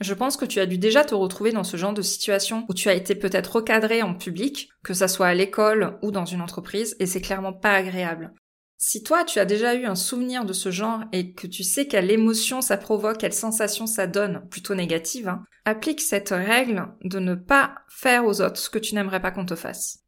Je 0.00 0.14
pense 0.14 0.36
que 0.36 0.44
tu 0.44 0.58
as 0.58 0.66
dû 0.66 0.78
déjà 0.78 1.04
te 1.04 1.14
retrouver 1.14 1.52
dans 1.52 1.64
ce 1.64 1.76
genre 1.76 1.94
de 1.94 2.02
situation 2.02 2.64
où 2.68 2.74
tu 2.74 2.88
as 2.88 2.94
été 2.94 3.14
peut-être 3.14 3.56
recadré 3.56 4.02
en 4.02 4.14
public, 4.14 4.68
que 4.82 4.94
ça 4.94 5.06
soit 5.06 5.28
à 5.28 5.34
l'école 5.34 5.98
ou 6.02 6.10
dans 6.10 6.24
une 6.24 6.40
entreprise, 6.40 6.96
et 6.98 7.06
c'est 7.06 7.20
clairement 7.20 7.52
pas 7.52 7.72
agréable. 7.72 8.32
Si 8.78 9.04
toi 9.04 9.22
tu 9.22 9.38
as 9.38 9.44
déjà 9.44 9.76
eu 9.76 9.84
un 9.84 9.94
souvenir 9.94 10.44
de 10.44 10.52
ce 10.52 10.72
genre 10.72 11.04
et 11.12 11.34
que 11.34 11.46
tu 11.46 11.62
sais 11.62 11.86
quelle 11.86 12.10
émotion 12.10 12.60
ça 12.60 12.76
provoque, 12.76 13.18
quelle 13.18 13.32
sensation 13.32 13.86
ça 13.86 14.08
donne, 14.08 14.48
plutôt 14.50 14.74
négative, 14.74 15.28
hein, 15.28 15.44
applique 15.64 16.00
cette 16.00 16.30
règle 16.30 16.88
de 17.04 17.20
ne 17.20 17.36
pas 17.36 17.76
faire 17.88 18.24
aux 18.24 18.40
autres 18.40 18.58
ce 18.58 18.70
que 18.70 18.80
tu 18.80 18.96
n'aimerais 18.96 19.22
pas 19.22 19.30
qu'on 19.30 19.46
te 19.46 19.54
fasse. 19.54 20.01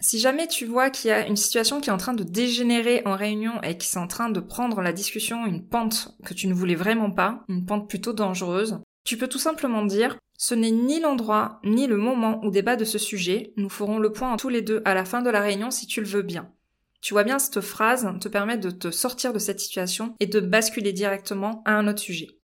Si 0.00 0.18
jamais 0.18 0.46
tu 0.46 0.66
vois 0.66 0.90
qu'il 0.90 1.08
y 1.08 1.12
a 1.12 1.26
une 1.26 1.36
situation 1.36 1.80
qui 1.80 1.88
est 1.88 1.92
en 1.92 1.96
train 1.96 2.12
de 2.12 2.22
dégénérer 2.22 3.02
en 3.06 3.16
réunion 3.16 3.60
et 3.62 3.78
qui 3.78 3.88
est 3.88 3.98
en 3.98 4.06
train 4.06 4.28
de 4.28 4.40
prendre 4.40 4.82
la 4.82 4.92
discussion 4.92 5.46
une 5.46 5.66
pente 5.66 6.16
que 6.24 6.34
tu 6.34 6.48
ne 6.48 6.54
voulais 6.54 6.74
vraiment 6.74 7.10
pas, 7.10 7.44
une 7.48 7.64
pente 7.64 7.88
plutôt 7.88 8.12
dangereuse, 8.12 8.80
tu 9.04 9.16
peux 9.16 9.28
tout 9.28 9.38
simplement 9.38 9.84
dire 9.84 10.18
ce 10.38 10.54
n'est 10.54 10.70
ni 10.70 11.00
l'endroit 11.00 11.60
ni 11.64 11.86
le 11.86 11.96
moment 11.96 12.44
où 12.44 12.50
débat 12.50 12.76
de 12.76 12.84
ce 12.84 12.98
sujet, 12.98 13.54
nous 13.56 13.70
ferons 13.70 13.98
le 13.98 14.12
point 14.12 14.36
tous 14.36 14.50
les 14.50 14.60
deux 14.60 14.82
à 14.84 14.94
la 14.94 15.06
fin 15.06 15.22
de 15.22 15.30
la 15.30 15.40
réunion 15.40 15.70
si 15.70 15.86
tu 15.86 16.00
le 16.02 16.06
veux 16.06 16.22
bien. 16.22 16.52
Tu 17.00 17.14
vois 17.14 17.24
bien, 17.24 17.38
cette 17.38 17.60
phrase 17.60 18.06
te 18.20 18.28
permet 18.28 18.58
de 18.58 18.70
te 18.70 18.90
sortir 18.90 19.32
de 19.32 19.38
cette 19.38 19.60
situation 19.60 20.14
et 20.20 20.26
de 20.26 20.40
basculer 20.40 20.92
directement 20.92 21.62
à 21.64 21.72
un 21.72 21.88
autre 21.88 22.00
sujet. 22.00 22.38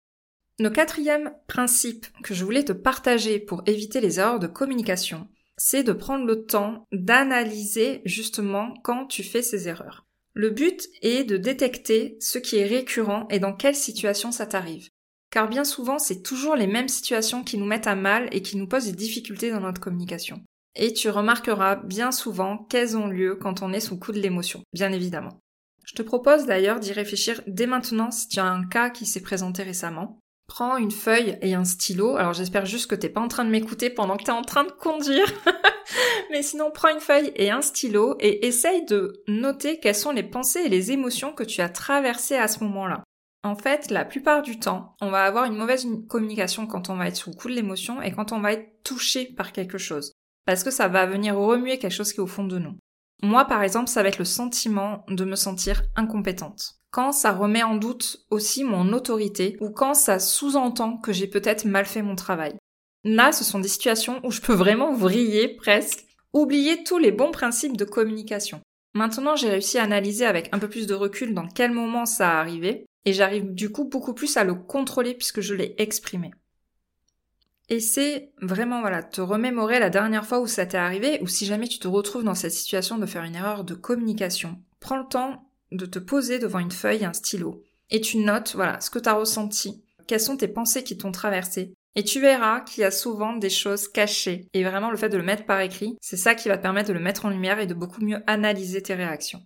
Le 0.58 0.70
quatrième 0.70 1.32
principe 1.46 2.06
que 2.24 2.34
je 2.34 2.44
voulais 2.44 2.64
te 2.64 2.72
partager 2.72 3.38
pour 3.38 3.62
éviter 3.66 4.00
les 4.00 4.18
erreurs 4.18 4.40
de 4.40 4.48
communication, 4.48 5.28
c'est 5.58 5.82
de 5.82 5.93
prendre 5.93 6.25
le 6.25 6.46
temps 6.46 6.87
d'analyser 6.93 8.00
justement 8.05 8.72
quand 8.82 9.06
tu 9.06 9.22
fais 9.22 9.43
ces 9.43 9.69
erreurs. 9.69 10.06
Le 10.34 10.50
but 10.50 10.88
est 11.02 11.25
de 11.25 11.37
détecter 11.37 12.16
ce 12.20 12.38
qui 12.38 12.56
est 12.56 12.66
récurrent 12.66 13.26
et 13.28 13.40
dans 13.40 13.52
quelle 13.52 13.75
situation 13.75 14.30
ça 14.30 14.47
t'arrive. 14.47 14.88
Car 15.30 15.49
bien 15.49 15.64
souvent, 15.64 15.99
c'est 15.99 16.23
toujours 16.23 16.56
les 16.56 16.66
mêmes 16.66 16.88
situations 16.88 17.42
qui 17.42 17.59
nous 17.59 17.66
mettent 17.66 17.88
à 17.88 17.97
mal 17.97 18.28
et 18.32 18.40
qui 18.40 18.56
nous 18.56 18.68
posent 18.68 18.87
des 18.87 18.92
difficultés 18.92 19.50
dans 19.50 19.61
notre 19.61 19.80
communication. 19.80 20.40
Et 20.76 20.92
tu 20.92 21.11
remarqueras 21.11 21.76
bien 21.76 22.12
souvent 22.12 22.56
qu'elles 22.56 22.97
ont 22.97 23.09
lieu 23.09 23.35
quand 23.35 23.62
on 23.62 23.73
est 23.73 23.80
sous 23.80 23.99
coup 23.99 24.12
de 24.12 24.21
l'émotion, 24.21 24.62
bien 24.73 24.92
évidemment. 24.92 25.40
Je 25.85 25.94
te 25.94 26.02
propose 26.02 26.47
d'ailleurs 26.47 26.80
d'y 26.80 26.92
réfléchir 26.92 27.42
dès 27.47 27.66
maintenant 27.66 28.11
si 28.11 28.28
tu 28.28 28.38
as 28.38 28.44
un 28.44 28.64
cas 28.66 28.90
qui 28.90 29.06
s'est 29.06 29.23
présenté 29.23 29.62
récemment. 29.62 30.21
Prends 30.49 30.78
une 30.78 30.90
feuille 30.90 31.38
et 31.43 31.55
un 31.55 31.64
stylo. 31.64 32.17
Alors 32.17 32.33
j'espère 32.33 32.67
juste 32.67 32.90
que 32.90 32.95
t'es 32.95 33.11
pas 33.11 33.21
en 33.21 33.28
train 33.28 33.45
de 33.45 33.50
m'écouter 33.50 33.90
pendant 33.90 34.17
que 34.17 34.25
t'es 34.25 34.33
en 34.33 34.43
train 34.43 34.64
de 34.64 34.73
conduire. 34.73 35.31
Mais 36.31 36.43
sinon, 36.43 36.71
prends 36.71 36.88
une 36.88 37.00
feuille 37.00 37.33
et 37.37 37.50
un 37.50 37.62
stylo 37.62 38.17
et 38.19 38.47
essaye 38.47 38.85
de 38.87 39.23
noter 39.28 39.78
quelles 39.78 39.95
sont 39.95 40.11
les 40.11 40.23
pensées 40.23 40.62
et 40.64 40.69
les 40.69 40.90
émotions 40.90 41.33
que 41.33 41.45
tu 41.45 41.61
as 41.61 41.69
traversées 41.69 42.37
à 42.37 42.49
ce 42.49 42.64
moment-là. 42.64 43.05
En 43.45 43.55
fait, 43.55 43.90
la 43.90 44.05
plupart 44.05 44.43
du 44.43 44.59
temps, 44.59 44.97
on 45.00 45.11
va 45.11 45.25
avoir 45.25 45.45
une 45.45 45.57
mauvaise 45.57 45.87
communication 46.09 46.67
quand 46.67 46.90
on 46.90 46.97
va 46.97 47.09
être 47.09 47.17
sous 47.17 47.31
le 47.31 47.37
coup 47.37 47.49
de 47.49 47.55
l'émotion 47.55 48.02
et 48.02 48.11
quand 48.11 48.33
on 48.33 48.40
va 48.40 48.52
être 48.52 48.83
touché 48.83 49.26
par 49.26 49.52
quelque 49.52 49.78
chose. 49.78 50.12
Parce 50.45 50.64
que 50.64 50.71
ça 50.71 50.88
va 50.88 51.07
venir 51.07 51.37
remuer 51.37 51.78
quelque 51.78 51.93
chose 51.93 52.12
qui 52.12 52.19
est 52.19 52.23
au 52.23 52.26
fond 52.26 52.45
de 52.45 52.59
nous. 52.59 52.76
Moi, 53.23 53.45
par 53.45 53.62
exemple, 53.62 53.88
ça 53.88 54.02
va 54.02 54.09
être 54.09 54.19
le 54.19 54.25
sentiment 54.25 55.05
de 55.09 55.25
me 55.25 55.37
sentir 55.37 55.83
incompétente 55.95 56.77
quand 56.90 57.12
ça 57.12 57.33
remet 57.33 57.62
en 57.62 57.76
doute 57.76 58.25
aussi 58.30 58.64
mon 58.64 58.92
autorité 58.92 59.57
ou 59.61 59.71
quand 59.71 59.95
ça 59.95 60.18
sous-entend 60.18 60.97
que 60.97 61.12
j'ai 61.12 61.26
peut-être 61.26 61.64
mal 61.64 61.87
fait 61.87 62.02
mon 62.02 62.14
travail. 62.14 62.54
Là, 63.04 63.33
ce 63.33 63.45
sont 63.45 63.59
des 63.59 63.68
situations 63.68 64.21
où 64.25 64.30
je 64.30 64.40
peux 64.40 64.54
vraiment 64.54 64.92
vriller 64.92 65.49
presque, 65.49 66.04
oublier 66.33 66.83
tous 66.85 66.99
les 66.99 67.12
bons 67.12 67.30
principes 67.30 67.76
de 67.76 67.85
communication. 67.85 68.61
Maintenant, 68.95 69.37
j'ai 69.37 69.50
réussi 69.50 69.78
à 69.78 69.85
analyser 69.85 70.25
avec 70.25 70.49
un 70.52 70.59
peu 70.59 70.68
plus 70.68 70.87
de 70.87 70.95
recul 70.95 71.35
dans 71.35 71.47
quel 71.47 71.73
moment 71.73 72.07
ça 72.07 72.30
a 72.30 72.40
arrivé, 72.40 72.87
et 73.04 73.12
j'arrive 73.12 73.54
du 73.54 73.71
coup 73.71 73.85
beaucoup 73.85 74.14
plus 74.14 74.37
à 74.37 74.45
le 74.45 74.54
contrôler 74.54 75.14
puisque 75.14 75.40
je 75.40 75.54
l'ai 75.54 75.75
exprimé. 75.78 76.33
Et 77.71 77.80
c'est 77.80 78.33
vraiment, 78.40 78.80
voilà, 78.80 79.02
te 79.02 79.21
remémorer 79.21 79.78
la 79.78 79.90
dernière 79.90 80.26
fois 80.26 80.40
où 80.40 80.47
ça 80.47 80.66
t'est 80.66 80.78
arrivé, 80.78 81.18
ou 81.23 81.26
si 81.26 81.45
jamais 81.45 81.68
tu 81.68 81.78
te 81.78 81.88
retrouves 81.88 82.25
dans 82.25 82.35
cette 82.35 82.52
situation 82.52 82.99
de 82.99 83.07
faire 83.07 83.25
une 83.25 83.35
erreur 83.35 83.64
de 83.64 83.75
communication. 83.75 84.59
Prends 84.80 84.97
le 84.97 85.07
temps 85.09 85.48
de 85.72 85.87
te 85.87 85.98
poser 85.98 86.38
devant 86.38 86.58
une 86.58 86.70
feuille 86.70 87.02
et 87.02 87.06
un 87.06 87.12
stylo. 87.12 87.62
Et 87.90 88.00
tu 88.00 88.18
notes, 88.18 88.52
voilà, 88.54 88.80
ce 88.80 88.90
que 88.90 88.98
tu 88.98 89.08
as 89.08 89.14
ressenti, 89.14 89.82
quelles 90.06 90.20
sont 90.20 90.37
tes 90.37 90.48
pensées 90.48 90.84
qui 90.84 90.98
t'ont 90.98 91.12
traversé. 91.12 91.75
Et 91.94 92.04
tu 92.04 92.20
verras 92.20 92.60
qu'il 92.60 92.82
y 92.82 92.84
a 92.84 92.90
souvent 92.90 93.37
des 93.37 93.50
choses 93.50 93.88
cachées. 93.88 94.46
Et 94.54 94.62
vraiment, 94.62 94.90
le 94.90 94.96
fait 94.96 95.08
de 95.08 95.16
le 95.16 95.22
mettre 95.22 95.46
par 95.46 95.60
écrit, 95.60 95.96
c'est 96.00 96.16
ça 96.16 96.34
qui 96.34 96.48
va 96.48 96.56
te 96.56 96.62
permettre 96.62 96.88
de 96.88 96.94
le 96.94 97.00
mettre 97.00 97.25
en 97.25 97.30
lumière 97.30 97.58
et 97.58 97.66
de 97.66 97.75
beaucoup 97.75 98.04
mieux 98.04 98.22
analyser 98.26 98.82
tes 98.82 98.94
réactions. 98.94 99.42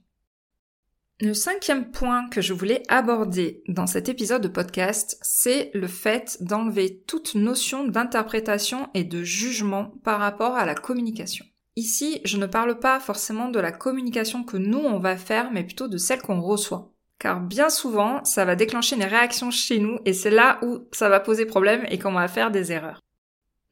Le 1.21 1.35
cinquième 1.35 1.93
point 1.93 2.29
que 2.29 2.41
je 2.41 2.52
voulais 2.52 2.83
aborder 2.88 3.62
dans 3.69 3.87
cet 3.87 4.09
épisode 4.09 4.43
de 4.43 4.49
podcast, 4.49 5.19
c'est 5.23 5.71
le 5.73 5.87
fait 5.87 6.37
d'enlever 6.41 7.00
toute 7.07 7.37
notion 7.37 7.87
d'interprétation 7.87 8.88
et 8.93 9.05
de 9.05 9.23
jugement 9.23 9.95
par 10.02 10.19
rapport 10.19 10.57
à 10.57 10.67
la 10.67 10.75
communication. 10.75 11.47
Ici, 11.76 12.21
je 12.25 12.37
ne 12.37 12.47
parle 12.47 12.79
pas 12.79 13.00
forcément 13.00 13.49
de 13.49 13.59
la 13.59 13.73
communication 13.73 14.45
que 14.45 14.59
nous 14.59 14.79
on 14.79 14.99
va 14.99 15.17
faire, 15.17 15.50
mais 15.52 15.64
plutôt 15.64 15.88
de 15.88 15.97
celle 15.97 16.21
qu'on 16.21 16.41
reçoit. 16.41 16.93
Car 17.19 17.41
bien 17.41 17.71
souvent, 17.71 18.23
ça 18.25 18.45
va 18.45 18.57
déclencher 18.57 18.97
une 18.97 19.05
réaction 19.05 19.50
chez 19.50 19.79
nous 19.79 19.99
et 20.05 20.12
c'est 20.12 20.31
là 20.31 20.59
où 20.62 20.88
ça 20.93 21.09
va 21.09 21.21
poser 21.21 21.47
problème 21.47 21.87
et 21.88 21.99
qu'on 21.99 22.12
va 22.12 22.29
faire 22.29 22.50
des 22.50 22.73
erreurs. 22.73 23.00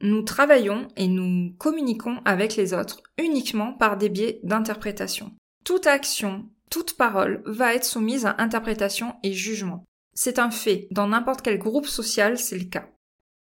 Nous 0.01 0.23
travaillons 0.23 0.87
et 0.95 1.07
nous 1.07 1.53
communiquons 1.59 2.21
avec 2.25 2.55
les 2.55 2.73
autres 2.73 3.03
uniquement 3.19 3.73
par 3.73 3.97
des 3.97 4.09
biais 4.09 4.39
d'interprétation. 4.43 5.31
Toute 5.63 5.85
action, 5.85 6.49
toute 6.71 6.97
parole 6.97 7.43
va 7.45 7.75
être 7.75 7.85
soumise 7.85 8.25
à 8.25 8.35
interprétation 8.39 9.13
et 9.21 9.33
jugement. 9.33 9.83
C'est 10.13 10.39
un 10.39 10.49
fait. 10.49 10.87
Dans 10.89 11.07
n'importe 11.07 11.43
quel 11.43 11.59
groupe 11.59 11.85
social, 11.85 12.39
c'est 12.39 12.57
le 12.57 12.65
cas. 12.65 12.89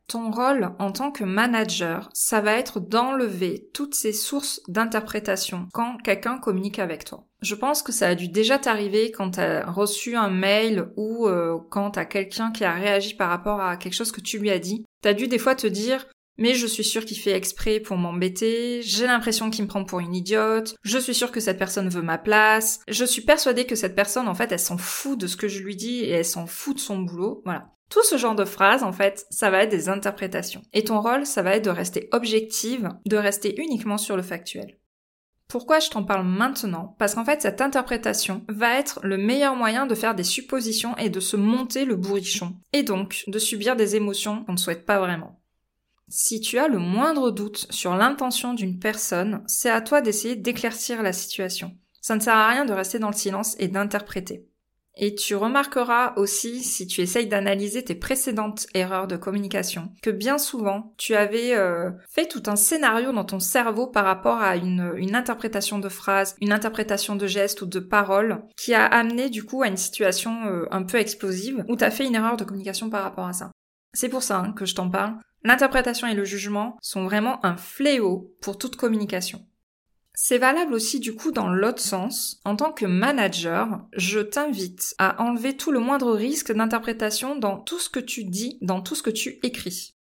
Ton 0.08 0.32
rôle 0.32 0.72
en 0.80 0.92
tant 0.94 1.12
que 1.12 1.26
manager, 1.26 2.10
ça 2.14 2.40
va 2.40 2.54
être 2.54 2.80
d'enlever 2.80 3.70
toutes 3.74 3.94
ces 3.94 4.14
sources 4.14 4.62
d'interprétation 4.70 5.68
quand 5.74 5.98
quelqu'un 5.98 6.38
communique 6.38 6.80
avec 6.80 7.04
toi. 7.04 7.26
Je 7.42 7.56
pense 7.56 7.82
que 7.82 7.92
ça 7.92 8.08
a 8.08 8.16
dû 8.16 8.30
déjà 8.30 8.58
t'arriver 8.58 9.12
quand 9.12 9.32
tu 9.32 9.42
as 9.42 9.70
reçu 9.70 10.16
un 10.16 10.30
mail 10.30 10.88
ou 10.96 11.28
euh, 11.28 11.58
quand 11.70 11.92
tu 11.92 12.00
as 12.00 12.06
quelqu'un 12.06 12.52
qui 12.52 12.64
a 12.64 12.74
réagi 12.74 13.16
par 13.16 13.30
rapport 13.30 13.60
à 13.60 13.76
quelque 13.76 13.96
chose 13.96 14.14
que 14.14 14.22
tu 14.22 14.40
lui 14.40 14.50
as 14.50 14.60
dit. 14.60 14.86
Tu 15.04 15.10
as 15.10 15.14
dû 15.14 15.28
des 15.28 15.40
fois 15.40 15.56
te 15.56 15.68
dire 15.68 16.08
mais 16.38 16.54
je 16.54 16.68
suis 16.68 16.84
sûre 16.84 17.04
qu'il 17.04 17.18
fait 17.18 17.32
exprès 17.32 17.80
pour 17.80 17.98
m'embêter, 17.98 18.82
j'ai 18.84 19.08
l'impression 19.08 19.50
qu'il 19.50 19.64
me 19.64 19.70
prend 19.70 19.84
pour 19.84 20.00
une 20.00 20.16
idiote, 20.16 20.76
je 20.84 21.00
suis 21.00 21.16
sûre 21.16 21.32
que 21.32 21.40
cette 21.40 21.58
personne 21.58 21.90
veut 21.90 22.04
ma 22.04 22.20
place, 22.20 22.80
je 22.88 23.06
suis 23.06 23.24
persuadée 23.24 23.66
que 23.66 23.76
cette 23.76 23.96
personne, 23.96 24.28
en 24.28 24.36
fait, 24.36 24.52
elle 24.52 24.60
s'en 24.60 24.78
fout 24.78 25.20
de 25.20 25.26
ce 25.26 25.36
que 25.36 25.48
je 25.48 25.64
lui 25.64 25.76
dis 25.76 26.02
et 26.02 26.12
elle 26.12 26.26
s'en 26.26 26.46
fout 26.46 26.76
de 26.76 26.80
son 26.80 27.00
boulot, 27.00 27.42
voilà. 27.44 27.72
Tout 27.90 28.04
ce 28.04 28.18
genre 28.18 28.36
de 28.36 28.46
phrases, 28.46 28.84
en 28.84 28.92
fait, 28.92 29.26
ça 29.30 29.50
va 29.50 29.64
être 29.64 29.70
des 29.70 29.90
interprétations. 29.90 30.62
Et 30.74 30.84
ton 30.84 31.02
rôle, 31.02 31.26
ça 31.26 31.42
va 31.42 31.56
être 31.56 31.66
de 31.66 31.70
rester 31.70 32.10
objective, 32.12 32.90
de 33.06 33.18
rester 33.18 33.60
uniquement 33.62 33.98
sur 33.98 34.18
le 34.18 34.24
factuel. 34.24 34.78
Pourquoi 35.48 35.80
je 35.80 35.90
t'en 35.90 36.04
parle 36.04 36.28
maintenant? 36.28 36.96
Parce 37.00 37.16
qu'en 37.16 37.24
fait, 37.24 37.42
cette 37.42 37.62
interprétation 37.62 38.44
va 38.50 38.78
être 38.78 39.00
le 39.04 39.18
meilleur 39.18 39.56
moyen 39.56 39.86
de 39.86 39.96
faire 39.96 40.14
des 40.14 40.26
suppositions 40.26 40.98
et 40.98 41.10
de 41.10 41.22
se 41.22 41.38
monter 41.38 41.86
le 41.86 41.96
bourrichon. 41.96 42.58
Et 42.74 42.84
donc, 42.84 43.24
de 43.28 43.40
subir 43.40 43.78
des 43.78 43.96
émotions 43.96 44.44
qu'on 44.44 44.52
ne 44.54 44.58
souhaite 44.58 44.86
pas 44.86 45.00
vraiment. 45.00 45.40
Si 46.10 46.42
tu 46.42 46.58
as 46.58 46.68
le 46.68 46.80
moindre 46.80 47.32
doute 47.32 47.68
sur 47.70 47.96
l'intention 47.96 48.54
d'une 48.54 48.80
personne, 48.80 49.44
c'est 49.48 49.70
à 49.70 49.80
toi 49.80 50.02
d'essayer 50.02 50.36
d'éclaircir 50.36 51.02
la 51.02 51.14
situation. 51.14 51.78
Ça 52.02 52.16
ne 52.16 52.22
sert 52.22 52.36
à 52.36 52.50
rien 52.50 52.66
de 52.66 52.74
rester 52.74 53.00
dans 53.00 53.10
le 53.10 53.16
silence 53.16 53.56
et 53.58 53.70
d'interpréter. 53.70 54.47
Et 54.98 55.16
tu 55.16 55.36
remarqueras 55.36 56.14
aussi, 56.16 56.64
si 56.64 56.88
tu 56.88 57.02
essayes 57.02 57.28
d'analyser 57.28 57.84
tes 57.84 57.96
précédentes 57.96 58.68
erreurs 58.74 59.08
de 59.08 59.16
communication, 59.16 59.92
que 60.02 60.10
bien 60.10 60.38
souvent, 60.38 60.94
tu 60.98 61.16
avais 61.16 61.56
euh, 61.56 61.92
fait 62.10 62.28
tout 62.28 62.44
un 62.48 62.56
scénario 62.56 63.12
dans 63.12 63.24
ton 63.24 63.40
cerveau 63.40 63.88
par 63.88 64.06
rapport 64.06 64.42
à 64.42 64.56
une, 64.56 65.16
interprétation 65.16 65.80
de 65.80 65.90
phrase, 65.90 66.36
une 66.42 66.52
interprétation 66.52 67.16
de 67.16 67.28
geste 67.28 67.62
ou 67.62 67.68
de 67.68 67.80
parole, 67.80 68.44
qui 68.58 68.74
a 68.74 68.86
amené 68.86 69.30
du 69.30 69.44
coup 69.44 69.62
à 69.62 69.68
une 69.68 69.78
situation 69.78 70.46
euh, 70.48 70.66
un 70.72 70.84
peu 70.84 70.98
explosive, 70.98 71.64
où 71.70 71.76
tu 71.76 71.84
as 71.84 71.92
fait 71.92 72.06
une 72.06 72.16
erreur 72.16 72.38
de 72.38 72.44
communication 72.44 72.90
par 72.90 73.04
rapport 73.04 73.28
à 73.28 73.34
ça. 73.34 73.52
C'est 73.94 74.10
pour 74.10 74.24
ça 74.24 74.40
hein, 74.40 74.54
que 74.54 74.66
je 74.66 74.76
t'en 74.76 74.90
parle, 74.90 75.16
L'interprétation 75.44 76.08
et 76.08 76.14
le 76.14 76.26
jugement 76.26 76.78
sont 76.82 77.06
vraiment 77.06 77.46
un 77.46 77.56
fléau 77.56 78.36
pour 78.42 78.58
toute 78.58 78.76
communication. 78.76 79.46
C'est 80.20 80.40
valable 80.40 80.74
aussi 80.74 81.00
du 81.00 81.14
coup 81.14 81.32
dans 81.32 81.48
l'autre 81.48 81.80
sens. 81.80 82.40
En 82.44 82.56
tant 82.56 82.72
que 82.72 82.88
manager, 82.88 83.86
je 83.94 84.20
t'invite 84.20 84.96
à 84.98 85.22
enlever 85.22 85.56
tout 85.56 85.72
le 85.72 85.80
moindre 85.80 86.12
risque 86.12 86.52
d'interprétation 86.52 87.36
dans 87.36 87.60
tout 87.60 87.78
ce 87.78 87.88
que 87.88 88.00
tu 88.00 88.24
dis, 88.24 88.58
dans 88.64 88.82
tout 88.82 88.96
ce 88.96 89.04
que 89.04 89.12
tu 89.12 89.38
écris. 89.44 89.94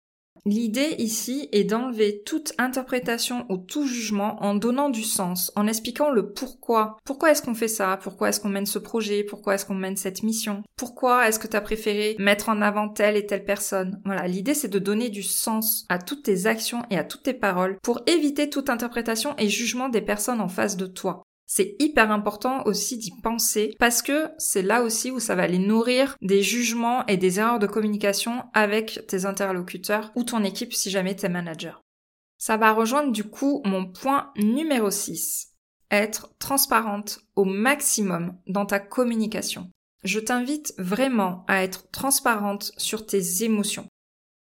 L'idée 0.47 0.95
ici 0.97 1.49
est 1.51 1.65
d'enlever 1.65 2.21
toute 2.25 2.53
interprétation 2.57 3.45
ou 3.49 3.57
tout 3.57 3.85
jugement 3.85 4.41
en 4.41 4.55
donnant 4.55 4.89
du 4.89 5.03
sens, 5.03 5.51
en 5.57 5.67
expliquant 5.67 6.09
le 6.09 6.31
pourquoi. 6.31 6.95
Pourquoi 7.03 7.31
est-ce 7.31 7.41
qu'on 7.41 7.53
fait 7.53 7.67
ça? 7.67 7.99
Pourquoi 8.01 8.29
est-ce 8.29 8.39
qu'on 8.39 8.47
mène 8.47 8.65
ce 8.65 8.79
projet? 8.79 9.25
Pourquoi 9.25 9.55
est-ce 9.55 9.65
qu'on 9.65 9.75
mène 9.75 9.97
cette 9.97 10.23
mission? 10.23 10.63
Pourquoi 10.77 11.27
est-ce 11.27 11.37
que 11.37 11.47
tu 11.47 11.57
as 11.57 11.61
préféré 11.61 12.15
mettre 12.17 12.47
en 12.47 12.61
avant 12.61 12.87
telle 12.87 13.17
et 13.17 13.25
telle 13.25 13.43
personne? 13.43 13.99
Voilà, 14.05 14.25
l'idée 14.25 14.53
c'est 14.53 14.69
de 14.69 14.79
donner 14.79 15.09
du 15.09 15.21
sens 15.21 15.85
à 15.89 15.99
toutes 15.99 16.23
tes 16.23 16.45
actions 16.45 16.83
et 16.89 16.97
à 16.97 17.03
toutes 17.03 17.23
tes 17.23 17.33
paroles 17.33 17.77
pour 17.83 17.99
éviter 18.07 18.49
toute 18.49 18.69
interprétation 18.69 19.35
et 19.37 19.49
jugement 19.49 19.89
des 19.89 19.99
personnes 19.99 20.39
en 20.39 20.47
face 20.47 20.77
de 20.77 20.85
toi. 20.85 21.23
C'est 21.49 21.77
hyper 21.79 22.11
important 22.11 22.63
aussi 22.65 22.97
d'y 22.97 23.11
penser 23.21 23.73
parce 23.79 24.01
que 24.01 24.29
c'est 24.37 24.61
là 24.61 24.83
aussi 24.83 25.11
où 25.11 25.21
ça 25.21 25.33
va 25.33 25.43
aller 25.43 25.57
nourrir 25.57 26.17
des 26.21 26.43
jugements 26.43 27.05
et 27.07 27.15
des 27.15 27.39
erreurs 27.39 27.57
de 27.57 27.67
communication 27.67 28.43
avec 28.53 29.07
tes 29.07 29.23
interlocuteurs 29.23 30.11
ou 30.15 30.25
ton 30.25 30.43
équipe 30.43 30.73
si 30.73 30.89
jamais 30.91 31.15
t'es 31.15 31.29
manager. 31.29 31.81
Ça 32.37 32.57
va 32.57 32.73
rejoindre 32.73 33.13
du 33.13 33.23
coup 33.23 33.61
mon 33.63 33.85
point 33.85 34.31
numéro 34.35 34.91
6. 34.91 35.53
Être 35.89 36.35
transparente 36.37 37.21
au 37.37 37.45
maximum 37.45 38.37
dans 38.47 38.65
ta 38.65 38.81
communication. 38.81 39.71
Je 40.03 40.19
t'invite 40.19 40.73
vraiment 40.77 41.45
à 41.47 41.63
être 41.63 41.89
transparente 41.91 42.73
sur 42.75 43.05
tes 43.05 43.43
émotions. 43.43 43.87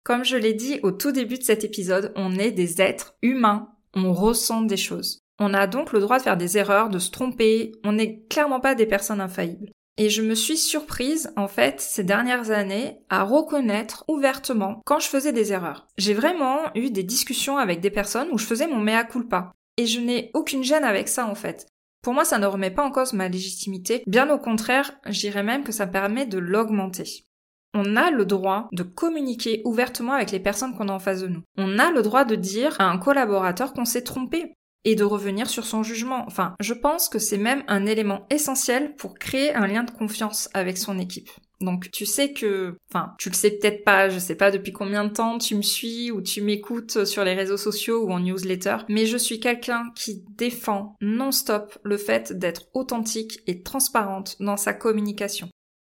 Comme 0.03 0.25
je 0.25 0.35
l'ai 0.35 0.53
dit 0.53 0.81
au 0.83 0.91
tout 0.91 1.13
début 1.13 1.37
de 1.37 1.43
cet 1.43 1.63
épisode, 1.63 2.11
on 2.17 2.37
est 2.37 2.51
des 2.51 2.81
êtres 2.81 3.15
humains, 3.21 3.69
on 3.93 4.13
ressent 4.13 4.61
des 4.61 4.77
choses. 4.77 5.21
On 5.43 5.55
a 5.55 5.65
donc 5.65 5.91
le 5.91 5.99
droit 5.99 6.19
de 6.19 6.23
faire 6.23 6.37
des 6.37 6.59
erreurs, 6.59 6.89
de 6.89 6.99
se 6.99 7.09
tromper, 7.09 7.71
on 7.83 7.93
n'est 7.93 8.19
clairement 8.29 8.59
pas 8.59 8.75
des 8.75 8.85
personnes 8.85 9.19
infaillibles. 9.19 9.71
Et 9.97 10.07
je 10.11 10.21
me 10.21 10.35
suis 10.35 10.55
surprise, 10.55 11.33
en 11.35 11.47
fait, 11.47 11.81
ces 11.81 12.03
dernières 12.03 12.51
années, 12.51 12.99
à 13.09 13.23
reconnaître 13.23 14.05
ouvertement 14.07 14.81
quand 14.85 14.99
je 14.99 15.07
faisais 15.07 15.33
des 15.33 15.51
erreurs. 15.51 15.87
J'ai 15.97 16.13
vraiment 16.13 16.59
eu 16.75 16.91
des 16.91 17.01
discussions 17.01 17.57
avec 17.57 17.81
des 17.81 17.89
personnes 17.89 18.27
où 18.31 18.37
je 18.37 18.45
faisais 18.45 18.67
mon 18.67 18.77
mea 18.77 19.03
culpa. 19.03 19.51
Et 19.77 19.87
je 19.87 19.99
n'ai 19.99 20.29
aucune 20.35 20.63
gêne 20.63 20.83
avec 20.83 21.07
ça, 21.07 21.25
en 21.25 21.33
fait. 21.33 21.65
Pour 22.03 22.13
moi, 22.13 22.23
ça 22.23 22.37
ne 22.37 22.45
remet 22.45 22.69
pas 22.69 22.85
en 22.85 22.91
cause 22.91 23.13
ma 23.13 23.27
légitimité. 23.27 24.03
Bien 24.05 24.29
au 24.29 24.37
contraire, 24.37 24.91
j'irais 25.07 25.43
même 25.43 25.63
que 25.63 25.71
ça 25.71 25.87
permet 25.87 26.27
de 26.27 26.37
l'augmenter. 26.37 27.25
On 27.73 27.95
a 27.95 28.11
le 28.11 28.25
droit 28.25 28.69
de 28.73 28.83
communiquer 28.83 29.63
ouvertement 29.65 30.13
avec 30.13 30.29
les 30.29 30.39
personnes 30.39 30.75
qu'on 30.75 30.89
a 30.89 30.93
en 30.93 30.99
face 30.99 31.21
de 31.21 31.27
nous. 31.27 31.41
On 31.57 31.79
a 31.79 31.89
le 31.89 32.03
droit 32.03 32.25
de 32.25 32.35
dire 32.35 32.75
à 32.79 32.85
un 32.85 32.99
collaborateur 32.99 33.73
qu'on 33.73 33.85
s'est 33.85 34.03
trompé 34.03 34.53
et 34.85 34.95
de 34.95 35.03
revenir 35.03 35.49
sur 35.49 35.65
son 35.65 35.83
jugement. 35.83 36.23
Enfin, 36.27 36.55
je 36.59 36.73
pense 36.73 37.09
que 37.09 37.19
c'est 37.19 37.37
même 37.37 37.63
un 37.67 37.85
élément 37.85 38.25
essentiel 38.29 38.95
pour 38.95 39.17
créer 39.17 39.53
un 39.53 39.67
lien 39.67 39.83
de 39.83 39.91
confiance 39.91 40.49
avec 40.53 40.77
son 40.77 40.99
équipe. 40.99 41.29
Donc 41.61 41.91
tu 41.91 42.05
sais 42.05 42.33
que, 42.33 42.75
enfin, 42.89 43.13
tu 43.19 43.29
le 43.29 43.35
sais 43.35 43.51
peut-être 43.51 43.83
pas, 43.83 44.09
je 44.09 44.17
sais 44.17 44.35
pas 44.35 44.49
depuis 44.49 44.71
combien 44.71 45.05
de 45.05 45.13
temps 45.13 45.37
tu 45.37 45.55
me 45.55 45.61
suis 45.61 46.11
ou 46.11 46.21
tu 46.21 46.41
m'écoutes 46.41 47.05
sur 47.05 47.23
les 47.23 47.35
réseaux 47.35 47.57
sociaux 47.57 48.03
ou 48.03 48.11
en 48.11 48.19
newsletter, 48.19 48.77
mais 48.89 49.05
je 49.05 49.17
suis 49.17 49.39
quelqu'un 49.39 49.91
qui 49.95 50.23
défend 50.35 50.95
non-stop 51.01 51.77
le 51.83 51.97
fait 51.97 52.33
d'être 52.33 52.63
authentique 52.73 53.41
et 53.45 53.61
transparente 53.61 54.37
dans 54.39 54.57
sa 54.57 54.73
communication. 54.73 55.49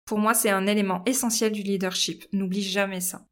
Pour 0.06 0.20
moi, 0.20 0.34
c'est 0.34 0.50
un 0.50 0.68
élément 0.68 1.02
essentiel 1.06 1.54
du 1.54 1.63
leadership. 1.63 2.25
N'oublie 2.34 2.62
jamais 2.62 3.00
ça 3.00 3.25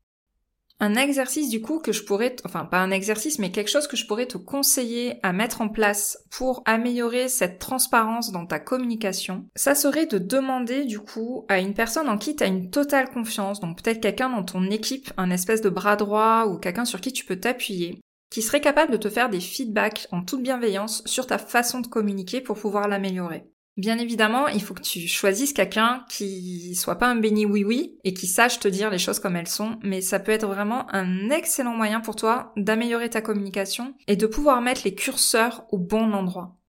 un 0.81 0.95
exercice 0.95 1.50
du 1.50 1.61
coup 1.61 1.79
que 1.79 1.91
je 1.91 2.03
pourrais, 2.03 2.35
enfin 2.43 2.65
pas 2.65 2.79
un 2.79 2.89
exercice, 2.89 3.38
mais 3.38 3.51
quelque 3.51 3.69
chose 3.69 3.88
que 3.88 3.95
je 3.95 4.07
pourrais 4.07 4.25
te 4.25 4.39
conseiller 4.39 5.19
à 5.21 5.31
mettre 5.31 5.61
en 5.61 5.69
place 5.69 6.17
pour 6.31 6.63
améliorer 6.65 7.29
cette 7.29 7.59
transparence 7.59 8.31
dans 8.31 8.47
ta 8.47 8.59
communication, 8.59 9.45
ça 9.55 9.75
serait 9.75 10.07
de 10.07 10.17
demander 10.17 10.85
du 10.85 11.00
coup 11.00 11.45
à 11.50 11.59
une 11.59 11.75
personne 11.75 12.09
en 12.09 12.17
qui 12.17 12.35
tu 12.35 12.43
as 12.43 12.47
une 12.47 12.71
totale 12.71 13.11
confiance, 13.11 13.59
donc 13.59 13.81
peut-être 13.81 14.01
quelqu'un 14.01 14.29
dans 14.29 14.43
ton 14.43 14.71
équipe, 14.71 15.13
un 15.17 15.29
espèce 15.29 15.61
de 15.61 15.69
bras 15.69 15.95
droit 15.95 16.47
ou 16.47 16.57
quelqu'un 16.57 16.85
sur 16.85 17.00
qui 17.00 17.13
tu 17.13 17.25
peux 17.25 17.39
t'appuyer, 17.39 18.01
qui 18.31 18.41
serait 18.41 18.59
capable 18.59 18.91
de 18.91 18.97
te 18.97 19.09
faire 19.09 19.29
des 19.29 19.39
feedbacks 19.39 20.07
en 20.11 20.23
toute 20.23 20.41
bienveillance 20.41 21.03
sur 21.05 21.27
ta 21.27 21.38
façon 21.38 21.81
de 21.81 21.88
communiquer 21.88 22.41
pour 22.41 22.57
pouvoir 22.57 22.88
l'améliorer. 22.88 23.45
Bien 23.81 23.97
évidemment, 23.97 24.47
il 24.47 24.61
faut 24.61 24.75
que 24.75 24.83
tu 24.83 25.07
choisisses 25.07 25.53
quelqu'un 25.53 26.05
qui 26.07 26.75
soit 26.75 27.00
pas 27.00 27.07
un 27.07 27.15
béni 27.15 27.47
oui 27.47 27.63
oui 27.63 27.97
et 28.03 28.13
qui 28.13 28.27
sache 28.27 28.59
te 28.59 28.67
dire 28.67 28.91
les 28.91 29.00
choses 29.00 29.17
comme 29.17 29.35
elles 29.35 29.47
sont, 29.47 29.79
mais 29.81 30.01
ça 30.01 30.19
peut 30.19 30.31
être 30.31 30.45
vraiment 30.45 30.85
un 30.93 31.31
excellent 31.31 31.73
moyen 31.73 32.00
pour 32.00 32.15
toi 32.15 32.53
d'améliorer 32.57 33.09
ta 33.09 33.21
communication 33.21 33.95
et 34.07 34.15
de 34.15 34.27
pouvoir 34.27 34.61
mettre 34.61 34.81
les 34.85 34.93
curseurs 34.93 35.65
au 35.71 35.79
bon 35.79 36.13
endroit. 36.13 36.59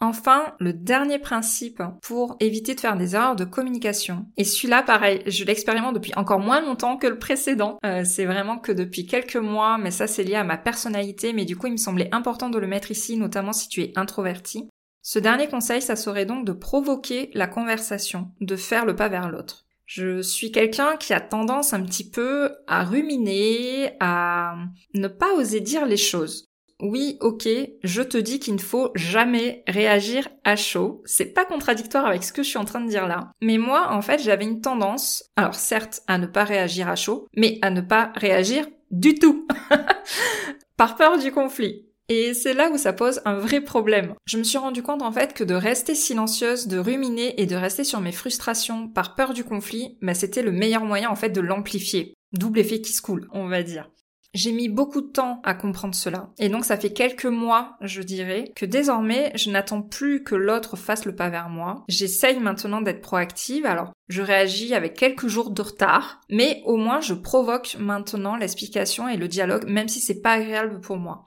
Enfin, 0.00 0.56
le 0.58 0.72
dernier 0.72 1.20
principe 1.20 1.84
pour 2.02 2.36
éviter 2.40 2.74
de 2.74 2.80
faire 2.80 2.96
des 2.96 3.14
erreurs 3.14 3.36
de 3.36 3.44
communication. 3.44 4.26
Et 4.36 4.42
celui-là, 4.42 4.82
pareil, 4.82 5.22
je 5.26 5.44
l'expérimente 5.44 5.94
depuis 5.94 6.14
encore 6.16 6.40
moins 6.40 6.60
longtemps 6.60 6.96
que 6.96 7.06
le 7.06 7.20
précédent. 7.20 7.78
Euh, 7.86 8.02
c'est 8.04 8.24
vraiment 8.24 8.58
que 8.58 8.72
depuis 8.72 9.06
quelques 9.06 9.36
mois, 9.36 9.78
mais 9.78 9.92
ça 9.92 10.08
c'est 10.08 10.24
lié 10.24 10.34
à 10.34 10.42
ma 10.42 10.58
personnalité, 10.58 11.32
mais 11.32 11.44
du 11.44 11.56
coup 11.56 11.68
il 11.68 11.74
me 11.74 11.76
semblait 11.76 12.12
important 12.12 12.50
de 12.50 12.58
le 12.58 12.66
mettre 12.66 12.90
ici, 12.90 13.16
notamment 13.16 13.52
si 13.52 13.68
tu 13.68 13.82
es 13.82 13.92
introverti. 13.94 14.68
Ce 15.10 15.18
dernier 15.18 15.48
conseil, 15.48 15.80
ça 15.80 15.96
serait 15.96 16.26
donc 16.26 16.44
de 16.44 16.52
provoquer 16.52 17.30
la 17.32 17.46
conversation, 17.46 18.30
de 18.42 18.56
faire 18.56 18.84
le 18.84 18.94
pas 18.94 19.08
vers 19.08 19.30
l'autre. 19.30 19.64
Je 19.86 20.20
suis 20.20 20.52
quelqu'un 20.52 20.98
qui 20.98 21.14
a 21.14 21.20
tendance 21.22 21.72
un 21.72 21.82
petit 21.82 22.10
peu 22.10 22.50
à 22.66 22.84
ruminer, 22.84 23.96
à 24.00 24.56
ne 24.92 25.08
pas 25.08 25.32
oser 25.32 25.60
dire 25.60 25.86
les 25.86 25.96
choses. 25.96 26.44
oui, 26.82 27.16
ok, 27.22 27.48
je 27.82 28.02
te 28.02 28.18
dis 28.18 28.38
qu'il 28.38 28.52
ne 28.52 28.60
faut 28.60 28.90
jamais 28.94 29.64
réagir 29.66 30.28
à 30.44 30.56
chaud. 30.56 31.00
C'est 31.06 31.32
pas 31.32 31.46
contradictoire 31.46 32.04
avec 32.04 32.22
ce 32.22 32.30
que 32.34 32.42
je 32.42 32.50
suis 32.50 32.58
en 32.58 32.66
train 32.66 32.82
de 32.82 32.90
dire 32.90 33.08
là. 33.08 33.32
Mais 33.40 33.56
moi, 33.56 33.90
en 33.92 34.02
fait, 34.02 34.22
j'avais 34.22 34.44
une 34.44 34.60
tendance, 34.60 35.24
alors 35.36 35.54
certes, 35.54 36.02
à 36.06 36.18
ne 36.18 36.26
pas 36.26 36.44
réagir 36.44 36.86
à 36.86 36.96
chaud, 36.96 37.26
mais 37.34 37.58
à 37.62 37.70
ne 37.70 37.80
pas 37.80 38.12
réagir 38.14 38.66
du 38.90 39.14
tout. 39.14 39.48
Par 40.76 40.96
peur 40.96 41.18
du 41.18 41.32
conflit. 41.32 41.87
Et 42.10 42.32
c'est 42.32 42.54
là 42.54 42.70
où 42.70 42.78
ça 42.78 42.94
pose 42.94 43.20
un 43.26 43.34
vrai 43.34 43.60
problème. 43.60 44.14
Je 44.24 44.38
me 44.38 44.42
suis 44.42 44.56
rendu 44.56 44.82
compte 44.82 45.02
en 45.02 45.12
fait 45.12 45.34
que 45.34 45.44
de 45.44 45.54
rester 45.54 45.94
silencieuse, 45.94 46.66
de 46.66 46.78
ruminer 46.78 47.40
et 47.40 47.44
de 47.44 47.56
rester 47.56 47.84
sur 47.84 48.00
mes 48.00 48.12
frustrations 48.12 48.88
par 48.88 49.14
peur 49.14 49.34
du 49.34 49.44
conflit, 49.44 49.98
bah, 50.00 50.14
c'était 50.14 50.42
le 50.42 50.52
meilleur 50.52 50.84
moyen 50.84 51.10
en 51.10 51.16
fait 51.16 51.28
de 51.28 51.42
l'amplifier. 51.42 52.14
Double 52.32 52.60
effet 52.60 52.80
qui 52.80 52.92
se 52.92 53.02
coule, 53.02 53.28
on 53.32 53.46
va 53.46 53.62
dire. 53.62 53.90
J'ai 54.34 54.52
mis 54.52 54.68
beaucoup 54.68 55.00
de 55.00 55.10
temps 55.10 55.40
à 55.44 55.54
comprendre 55.54 55.94
cela. 55.94 56.30
Et 56.38 56.48
donc 56.48 56.64
ça 56.64 56.76
fait 56.76 56.92
quelques 56.92 57.26
mois, 57.26 57.76
je 57.80 58.02
dirais, 58.02 58.52
que 58.54 58.66
désormais, 58.66 59.32
je 59.34 59.50
n'attends 59.50 59.82
plus 59.82 60.22
que 60.22 60.34
l'autre 60.34 60.76
fasse 60.76 61.04
le 61.04 61.14
pas 61.14 61.30
vers 61.30 61.48
moi. 61.48 61.84
J'essaye 61.88 62.38
maintenant 62.38 62.82
d'être 62.82 63.00
proactive. 63.00 63.64
Alors, 63.66 63.92
je 64.08 64.22
réagis 64.22 64.74
avec 64.74 64.94
quelques 64.94 65.28
jours 65.28 65.50
de 65.50 65.62
retard, 65.62 66.20
mais 66.30 66.62
au 66.64 66.76
moins 66.76 67.00
je 67.00 67.14
provoque 67.14 67.76
maintenant 67.78 68.36
l'explication 68.36 69.08
et 69.08 69.16
le 69.16 69.28
dialogue, 69.28 69.68
même 69.68 69.88
si 69.88 70.00
c'est 70.00 70.20
pas 70.20 70.32
agréable 70.32 70.80
pour 70.80 70.98
moi. 70.98 71.24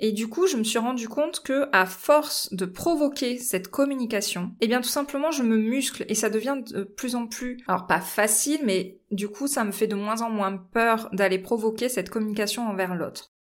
Et 0.00 0.12
du 0.12 0.28
coup, 0.28 0.46
je 0.46 0.56
me 0.56 0.64
suis 0.64 0.78
rendu 0.78 1.08
compte 1.08 1.40
que, 1.40 1.68
à 1.72 1.84
force 1.84 2.52
de 2.52 2.66
provoquer 2.66 3.38
cette 3.38 3.68
communication, 3.68 4.52
eh 4.60 4.68
bien, 4.68 4.80
tout 4.80 4.88
simplement, 4.88 5.32
je 5.32 5.42
me 5.42 5.56
muscle 5.56 6.04
et 6.08 6.14
ça 6.14 6.30
devient 6.30 6.58
de 6.64 6.84
plus 6.84 7.16
en 7.16 7.26
plus, 7.26 7.58
alors 7.66 7.86
pas 7.86 8.00
facile, 8.00 8.60
mais 8.64 9.00
du 9.10 9.28
coup, 9.28 9.48
ça 9.48 9.64
me 9.64 9.72
fait 9.72 9.88
de 9.88 9.96
moins 9.96 10.22
en 10.22 10.30
moins 10.30 10.56
peur 10.56 11.08
d'aller 11.12 11.38
provoquer 11.38 11.88
cette 11.88 12.10
communication 12.10 12.68
envers 12.68 12.94
l'autre. 12.94 13.32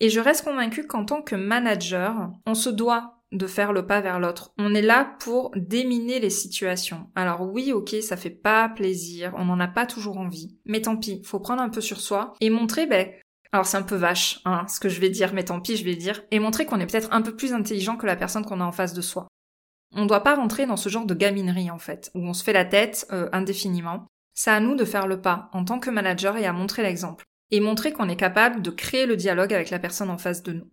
Et 0.00 0.10
je 0.10 0.20
reste 0.20 0.44
convaincue 0.44 0.86
qu'en 0.86 1.04
tant 1.04 1.22
que 1.22 1.34
manager, 1.34 2.30
on 2.46 2.54
se 2.54 2.70
doit 2.70 3.14
de 3.32 3.46
faire 3.46 3.72
le 3.72 3.86
pas 3.86 4.00
vers 4.00 4.20
l'autre. 4.20 4.52
On 4.58 4.74
est 4.74 4.82
là 4.82 5.16
pour 5.20 5.50
déminer 5.54 6.18
les 6.20 6.30
situations. 6.30 7.10
Alors 7.14 7.42
oui, 7.42 7.72
ok, 7.72 7.96
ça 8.00 8.16
fait 8.16 8.30
pas 8.30 8.68
plaisir, 8.68 9.34
on 9.36 9.46
n'en 9.46 9.60
a 9.60 9.68
pas 9.68 9.86
toujours 9.86 10.18
envie. 10.18 10.56
Mais 10.64 10.82
tant 10.82 10.96
pis, 10.96 11.22
faut 11.24 11.40
prendre 11.40 11.62
un 11.62 11.68
peu 11.68 11.80
sur 11.80 12.00
soi 12.00 12.32
et 12.40 12.48
montrer, 12.48 12.86
ben, 12.86 13.08
alors 13.52 13.66
c'est 13.66 13.76
un 13.76 13.82
peu 13.82 13.96
vache, 13.96 14.40
hein, 14.44 14.66
ce 14.68 14.78
que 14.78 14.88
je 14.88 15.00
vais 15.00 15.08
dire, 15.08 15.32
mais 15.32 15.44
tant 15.44 15.60
pis, 15.60 15.76
je 15.76 15.84
vais 15.84 15.96
dire, 15.96 16.22
et 16.30 16.38
montrer 16.38 16.66
qu'on 16.66 16.80
est 16.80 16.86
peut-être 16.86 17.12
un 17.12 17.22
peu 17.22 17.34
plus 17.34 17.52
intelligent 17.52 17.96
que 17.96 18.06
la 18.06 18.16
personne 18.16 18.44
qu'on 18.44 18.60
a 18.60 18.64
en 18.64 18.72
face 18.72 18.92
de 18.92 19.00
soi. 19.00 19.28
On 19.94 20.02
ne 20.02 20.08
doit 20.08 20.22
pas 20.22 20.34
rentrer 20.34 20.66
dans 20.66 20.76
ce 20.76 20.90
genre 20.90 21.06
de 21.06 21.14
gaminerie 21.14 21.70
en 21.70 21.78
fait, 21.78 22.10
où 22.14 22.20
on 22.20 22.34
se 22.34 22.44
fait 22.44 22.52
la 22.52 22.66
tête 22.66 23.06
euh, 23.10 23.28
indéfiniment. 23.32 24.06
C'est 24.34 24.50
à 24.50 24.60
nous 24.60 24.74
de 24.74 24.84
faire 24.84 25.06
le 25.06 25.20
pas 25.20 25.48
en 25.52 25.64
tant 25.64 25.80
que 25.80 25.90
manager 25.90 26.36
et 26.36 26.46
à 26.46 26.52
montrer 26.52 26.82
l'exemple. 26.82 27.24
Et 27.50 27.60
montrer 27.60 27.92
qu'on 27.92 28.10
est 28.10 28.16
capable 28.16 28.60
de 28.60 28.70
créer 28.70 29.06
le 29.06 29.16
dialogue 29.16 29.54
avec 29.54 29.70
la 29.70 29.78
personne 29.78 30.10
en 30.10 30.18
face 30.18 30.42
de 30.42 30.52
nous. 30.52 30.70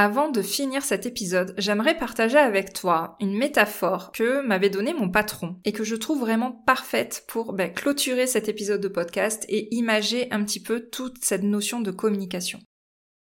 Avant 0.00 0.30
de 0.30 0.42
finir 0.42 0.84
cet 0.84 1.06
épisode, 1.06 1.56
j'aimerais 1.58 1.98
partager 1.98 2.38
avec 2.38 2.72
toi 2.72 3.16
une 3.18 3.36
métaphore 3.36 4.12
que 4.12 4.46
m'avait 4.46 4.70
donnée 4.70 4.94
mon 4.94 5.10
patron 5.10 5.56
et 5.64 5.72
que 5.72 5.82
je 5.82 5.96
trouve 5.96 6.20
vraiment 6.20 6.52
parfaite 6.52 7.24
pour 7.26 7.52
ben, 7.52 7.74
clôturer 7.74 8.28
cet 8.28 8.48
épisode 8.48 8.80
de 8.80 8.86
podcast 8.86 9.44
et 9.48 9.74
imager 9.74 10.30
un 10.30 10.44
petit 10.44 10.62
peu 10.62 10.88
toute 10.88 11.24
cette 11.24 11.42
notion 11.42 11.80
de 11.80 11.90
communication. 11.90 12.60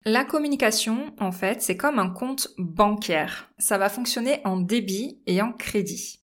La 0.06 0.26
communication, 0.26 1.14
en 1.20 1.32
fait, 1.32 1.62
c'est 1.62 1.78
comme 1.78 2.00
un 2.00 2.10
compte 2.10 2.48
bancaire. 2.58 3.52
Ça 3.60 3.78
va 3.78 3.88
fonctionner 3.88 4.42
en 4.44 4.58
débit 4.58 5.22
et 5.28 5.44
en 5.44 5.54
crédit. 5.54 6.24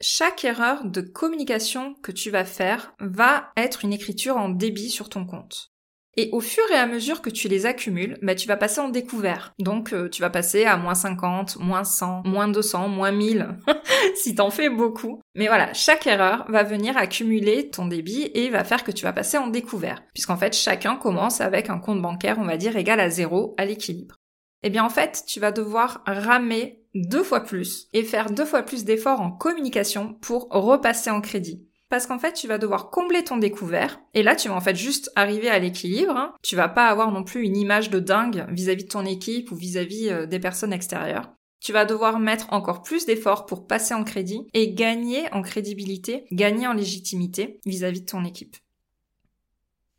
Chaque 0.00 0.44
erreur 0.44 0.84
de 0.84 1.00
communication 1.00 1.94
que 1.94 2.12
tu 2.12 2.30
vas 2.30 2.44
faire 2.44 2.94
va 3.00 3.50
être 3.56 3.84
une 3.84 3.92
écriture 3.92 4.36
en 4.36 4.50
débit 4.50 4.88
sur 4.88 5.08
ton 5.08 5.26
compte. 5.26 5.72
Et 6.20 6.30
au 6.32 6.40
fur 6.40 6.64
et 6.72 6.74
à 6.74 6.88
mesure 6.88 7.22
que 7.22 7.30
tu 7.30 7.46
les 7.46 7.64
accumules, 7.64 8.18
bah, 8.22 8.34
tu 8.34 8.48
vas 8.48 8.56
passer 8.56 8.80
en 8.80 8.88
découvert. 8.88 9.54
Donc 9.60 9.92
euh, 9.92 10.08
tu 10.08 10.20
vas 10.20 10.30
passer 10.30 10.64
à 10.64 10.76
moins 10.76 10.96
50, 10.96 11.58
moins 11.60 11.84
100, 11.84 12.22
moins 12.24 12.48
200, 12.48 12.88
moins 12.88 13.12
1000, 13.12 13.56
si 14.16 14.34
t'en 14.34 14.50
fais 14.50 14.68
beaucoup. 14.68 15.20
Mais 15.36 15.46
voilà, 15.46 15.72
chaque 15.74 16.08
erreur 16.08 16.44
va 16.48 16.64
venir 16.64 16.96
accumuler 16.96 17.70
ton 17.70 17.86
débit 17.86 18.32
et 18.34 18.50
va 18.50 18.64
faire 18.64 18.82
que 18.82 18.90
tu 18.90 19.04
vas 19.04 19.12
passer 19.12 19.38
en 19.38 19.46
découvert. 19.46 20.02
Puisqu'en 20.12 20.36
fait, 20.36 20.56
chacun 20.56 20.96
commence 20.96 21.40
avec 21.40 21.70
un 21.70 21.78
compte 21.78 22.02
bancaire, 22.02 22.38
on 22.40 22.46
va 22.46 22.56
dire, 22.56 22.76
égal 22.76 22.98
à 22.98 23.10
zéro 23.10 23.54
à 23.56 23.64
l'équilibre. 23.64 24.16
Eh 24.64 24.70
bien 24.70 24.82
en 24.82 24.90
fait, 24.90 25.22
tu 25.24 25.38
vas 25.38 25.52
devoir 25.52 26.02
ramer 26.04 26.82
deux 26.96 27.22
fois 27.22 27.44
plus 27.44 27.86
et 27.92 28.02
faire 28.02 28.32
deux 28.32 28.44
fois 28.44 28.64
plus 28.64 28.84
d'efforts 28.84 29.20
en 29.20 29.30
communication 29.30 30.14
pour 30.14 30.48
repasser 30.50 31.10
en 31.10 31.20
crédit 31.20 31.67
parce 31.88 32.06
qu'en 32.06 32.18
fait, 32.18 32.32
tu 32.32 32.46
vas 32.46 32.58
devoir 32.58 32.90
combler 32.90 33.24
ton 33.24 33.36
découvert, 33.36 34.00
et 34.14 34.22
là, 34.22 34.36
tu 34.36 34.48
vas 34.48 34.54
en 34.54 34.60
fait 34.60 34.76
juste 34.76 35.10
arriver 35.16 35.48
à 35.48 35.58
l'équilibre. 35.58 36.16
Hein. 36.16 36.34
Tu 36.42 36.56
vas 36.56 36.68
pas 36.68 36.88
avoir 36.88 37.12
non 37.12 37.24
plus 37.24 37.42
une 37.42 37.56
image 37.56 37.90
de 37.90 37.98
dingue 37.98 38.46
vis-à-vis 38.50 38.84
de 38.84 38.88
ton 38.88 39.04
équipe 39.04 39.50
ou 39.50 39.56
vis-à-vis 39.56 40.10
euh, 40.10 40.26
des 40.26 40.40
personnes 40.40 40.72
extérieures. 40.72 41.32
Tu 41.60 41.72
vas 41.72 41.84
devoir 41.84 42.20
mettre 42.20 42.52
encore 42.52 42.82
plus 42.82 43.06
d'efforts 43.06 43.46
pour 43.46 43.66
passer 43.66 43.94
en 43.94 44.04
crédit 44.04 44.46
et 44.54 44.74
gagner 44.74 45.32
en 45.32 45.42
crédibilité, 45.42 46.26
gagner 46.30 46.66
en 46.66 46.72
légitimité 46.72 47.58
vis-à-vis 47.66 48.02
de 48.02 48.06
ton 48.06 48.24
équipe. 48.24 48.56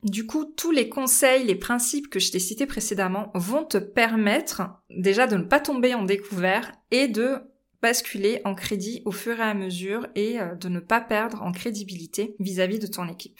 Du 0.03 0.25
coup, 0.25 0.45
tous 0.45 0.71
les 0.71 0.87
conseils, 0.87 1.43
les 1.45 1.55
principes 1.55 2.09
que 2.09 2.21
je 2.21 2.31
t'ai 2.31 2.39
cités 2.39 2.65
précédemment 2.65 3.31
vont 3.33 3.65
te 3.65 3.77
permettre 3.77 4.61
déjà 4.89 5.27
de 5.27 5.35
ne 5.35 5.43
pas 5.43 5.59
tomber 5.59 5.93
en 5.93 6.03
découvert 6.03 6.71
et 6.91 7.09
de 7.09 7.39
basculer 7.81 8.41
en 8.45 8.55
crédit 8.55 9.01
au 9.05 9.11
fur 9.11 9.39
et 9.39 9.43
à 9.43 9.53
mesure 9.53 10.07
et 10.15 10.39
euh, 10.39 10.55
de 10.55 10.69
ne 10.69 10.79
pas 10.79 11.01
perdre 11.01 11.41
en 11.41 11.51
crédibilité 11.51 12.35
vis-à-vis 12.39 12.79
de 12.79 12.87
ton 12.87 13.07
équipe. 13.07 13.39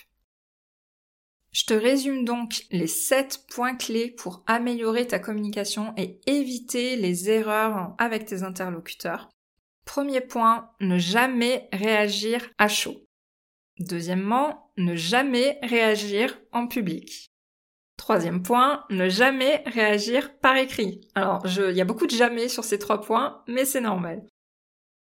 Je 1.52 1.65
te 1.65 1.73
résume 1.73 2.25
donc 2.25 2.65
les 2.69 2.88
7 2.88 3.45
points 3.49 3.75
clés 3.75 4.12
pour 4.12 4.43
améliorer 4.45 5.08
ta 5.08 5.17
communication 5.17 5.93
et 5.97 6.19
éviter 6.28 6.95
les 6.95 7.30
erreurs 7.30 7.95
avec 7.97 8.25
tes 8.25 8.43
interlocuteurs. 8.43 9.30
Premier 9.86 10.21
point, 10.21 10.69
ne 10.80 10.99
jamais 10.99 11.67
réagir 11.73 12.47
à 12.60 12.67
chaud. 12.67 13.04
Deuxièmement, 13.80 14.71
ne 14.78 14.95
jamais 14.95 15.58
réagir 15.63 16.39
en 16.52 16.67
public. 16.67 17.32
Troisième 17.99 18.41
point, 18.41 18.85
ne 18.89 19.09
jamais 19.09 19.62
réagir 19.65 20.39
par 20.39 20.55
écrit. 20.55 21.01
Alors, 21.15 21.45
il 21.45 21.75
y 21.75 21.81
a 21.81 21.85
beaucoup 21.85 22.07
de 22.07 22.15
jamais 22.15 22.47
sur 22.47 22.63
ces 22.63 22.79
trois 22.79 23.01
points, 23.01 23.43
mais 23.45 23.65
c'est 23.65 23.81
normal. 23.81 24.25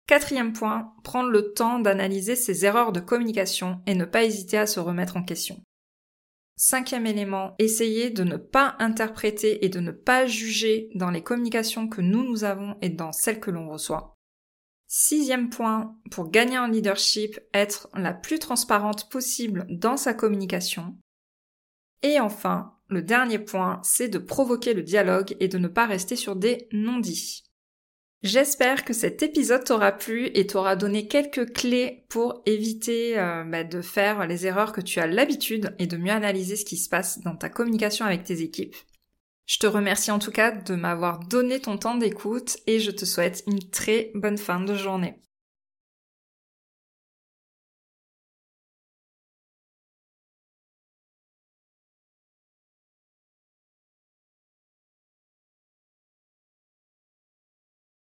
Quatrième 0.08 0.54
point, 0.54 0.94
prendre 1.04 1.30
le 1.30 1.52
temps 1.52 1.80
d'analyser 1.80 2.38
ses 2.38 2.64
erreurs 2.64 2.94
de 2.94 3.02
communication 3.02 3.82
et 3.88 3.94
ne 3.94 4.06
pas 4.06 4.24
hésiter 4.24 4.58
à 4.58 4.66
se 4.66 4.80
remettre 4.80 5.18
en 5.18 5.24
question. 5.24 5.62
Cinquième 6.56 7.06
élément, 7.06 7.56
essayer 7.60 8.10
de 8.10 8.24
ne 8.24 8.38
pas 8.38 8.78
interpréter 8.80 9.66
et 9.66 9.70
de 9.70 9.82
ne 9.82 9.92
pas 9.92 10.26
juger 10.26 10.90
dans 10.96 11.12
les 11.12 11.22
communications 11.22 11.90
que 11.90 12.00
nous 12.00 12.24
nous 12.24 12.46
avons 12.46 12.78
et 12.82 12.90
dans 12.90 13.12
celles 13.12 13.42
que 13.42 13.52
l'on 13.52 13.68
reçoit. 13.70 14.16
Sixième 14.88 15.50
point, 15.50 16.00
pour 16.10 16.32
gagner 16.32 16.58
en 16.58 16.68
leadership, 16.68 17.38
être 17.54 17.90
la 17.94 18.14
plus 18.14 18.40
transparente 18.40 19.10
possible 19.10 19.66
dans 19.70 19.98
sa 19.98 20.14
communication. 20.14 20.96
Et 22.02 22.22
enfin, 22.22 22.77
le 22.90 23.02
dernier 23.02 23.40
point, 23.40 23.80
c'est 23.84 24.08
de 24.08 24.18
provoquer 24.18 24.74
le 24.74 24.84
dialogue 24.84 25.36
et 25.40 25.48
de 25.48 25.58
ne 25.58 25.68
pas 25.68 25.86
rester 25.86 26.16
sur 26.16 26.36
des 26.36 26.68
non-dits. 26.72 27.44
J'espère 28.24 28.84
que 28.84 28.94
cet 28.94 29.22
épisode 29.22 29.64
t'aura 29.64 29.92
plu 29.92 30.32
et 30.34 30.48
t'aura 30.48 30.76
donné 30.76 31.08
quelques 31.08 31.54
clés 31.54 32.06
pour 32.10 32.42
éviter 32.46 33.18
euh, 33.20 33.44
bah, 33.44 33.64
de 33.64 33.82
faire 33.82 34.26
les 34.26 34.48
erreurs 34.48 34.72
que 34.72 34.82
tu 34.82 35.00
as 35.00 35.06
l'habitude 35.06 35.76
et 35.78 35.86
de 35.86 35.98
mieux 35.98 36.12
analyser 36.12 36.56
ce 36.56 36.66
qui 36.66 36.78
se 36.78 36.90
passe 36.90 37.22
dans 37.22 37.36
ta 37.36 37.50
communication 37.50 38.06
avec 38.06 38.24
tes 38.24 38.42
équipes. 38.42 38.76
Je 39.46 39.60
te 39.60 39.68
remercie 39.68 40.12
en 40.12 40.20
tout 40.20 40.32
cas 40.32 40.52
de 40.52 40.76
m'avoir 40.76 41.20
donné 41.20 41.60
ton 41.60 41.78
temps 41.78 41.96
d'écoute 41.96 42.58
et 42.66 42.80
je 42.80 42.92
te 42.92 43.06
souhaite 43.06 43.44
une 43.48 43.70
très 43.70 44.12
bonne 44.16 44.38
fin 44.38 44.60
de 44.60 44.74
journée. 44.74 45.22